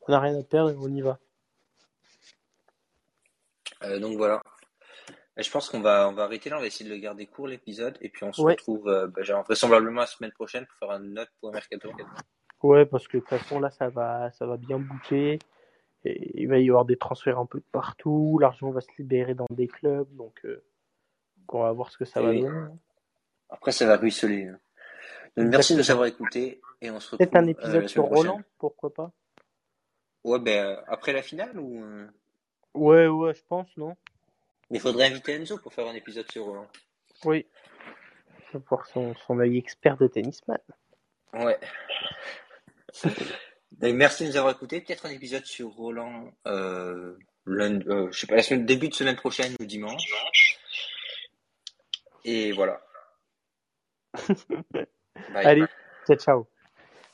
on 0.07 0.11
n'a 0.11 0.19
rien 0.19 0.39
à 0.39 0.43
perdre 0.43 0.75
on 0.79 0.91
y 0.93 1.01
va. 1.01 1.19
Euh, 3.83 3.99
donc 3.99 4.17
voilà. 4.17 4.41
Et 5.37 5.43
Je 5.43 5.51
pense 5.51 5.69
qu'on 5.69 5.81
va, 5.81 6.07
on 6.09 6.13
va 6.13 6.23
arrêter 6.23 6.49
là, 6.49 6.57
on 6.57 6.61
va 6.61 6.67
essayer 6.67 6.89
de 6.89 6.93
le 6.95 6.99
garder 7.01 7.25
court 7.25 7.47
l'épisode 7.47 7.97
et 8.01 8.09
puis 8.09 8.23
on 8.23 8.31
se 8.33 8.41
Ouais. 8.41 8.53
retrouve, 8.53 8.87
euh, 8.87 9.07
bah, 9.07 9.23
genre, 9.23 9.43
vraisemblablement 9.43 10.01
la 10.01 10.07
semaine 10.07 10.31
prochaine 10.31 10.65
pour 10.65 10.77
faire 10.77 10.91
un 10.91 10.99
note 10.99 11.29
pour 11.39 11.49
un 11.49 11.53
mercato. 11.53 11.89
Ouais, 12.63 12.85
parce 12.85 13.07
que 13.07 13.17
de 13.17 13.21
toute 13.21 13.29
façon, 13.29 13.59
là, 13.59 13.69
ça 13.69 13.89
va, 13.89 14.31
ça 14.31 14.45
va 14.45 14.57
bien 14.57 14.79
bouger. 14.79 15.37
Et 16.05 16.41
il 16.41 16.47
va 16.47 16.57
y 16.59 16.69
avoir 16.69 16.85
des 16.85 16.97
transferts 16.97 17.37
un 17.39 17.45
peu 17.45 17.59
de 17.59 17.65
partout. 17.71 18.37
L'argent 18.41 18.71
va 18.71 18.81
se 18.81 18.89
libérer 18.97 19.35
dans 19.35 19.45
des 19.51 19.67
clubs. 19.67 20.07
Donc, 20.15 20.39
euh, 20.45 20.63
on 21.49 21.61
va 21.61 21.71
voir 21.71 21.91
ce 21.91 21.97
que 21.97 22.05
ça 22.05 22.21
Et 22.21 22.25
va 22.25 22.33
donner. 22.49 22.71
Après, 23.49 23.71
ça 23.71 23.85
va 23.85 23.97
ruisseler. 23.97 24.47
hein. 24.47 24.59
Donc 25.35 25.47
merci 25.47 25.73
de 25.73 25.79
nous 25.79 25.89
avoir 25.91 26.05
écoutés 26.07 26.61
et 26.79 26.91
on 26.91 26.99
se 26.99 27.11
retrouve 27.11 27.17
Peut-être 27.17 27.35
un 27.35 27.47
euh, 27.47 27.51
épisode 27.51 27.87
sur 27.87 28.05
prochaine. 28.05 28.27
Roland, 28.31 28.41
pourquoi 28.59 28.93
pas 28.93 29.11
Ouais, 30.23 30.39
ben 30.39 30.65
euh, 30.65 30.81
après 30.87 31.11
la 31.11 31.21
finale 31.23 31.57
ou 31.59 31.83
Ouais, 32.75 33.07
ouais, 33.07 33.33
je 33.33 33.41
pense, 33.47 33.75
non 33.77 33.95
mais 34.69 34.77
il 34.77 34.81
faudrait 34.81 35.05
inviter 35.07 35.33
Enzo 35.33 35.57
pour 35.57 35.73
faire 35.73 35.87
un 35.87 35.93
épisode 35.93 36.31
sur 36.31 36.45
Roland. 36.45 36.67
Oui. 37.25 37.45
Voir 38.69 38.85
son, 38.87 39.13
son 39.15 39.39
œil 39.39 39.57
expert 39.57 39.97
de 39.97 40.07
tennisman. 40.07 40.57
Ouais. 41.33 41.57
Donc, 43.71 43.93
merci 43.93 44.23
de 44.23 44.29
nous 44.29 44.37
avoir 44.37 44.53
écoutés. 44.53 44.81
Peut-être 44.81 45.05
un 45.05 45.11
épisode 45.11 45.45
sur 45.45 45.69
Roland, 45.69 46.31
euh, 46.47 47.17
lundi- 47.45 47.85
euh, 47.87 48.11
je 48.11 48.19
sais 48.19 48.27
pas, 48.27 48.35
la 48.35 48.43
semaine, 48.43 48.65
début 48.65 48.89
de 48.89 48.93
semaine 48.93 49.15
prochaine 49.15 49.55
ou 49.59 49.65
dimanche. 49.65 50.03
Et 52.25 52.51
voilà. 52.51 52.81
Bye. 55.33 55.45
Allez, 55.45 55.65
ciao, 56.07 56.17
ciao. 56.17 56.47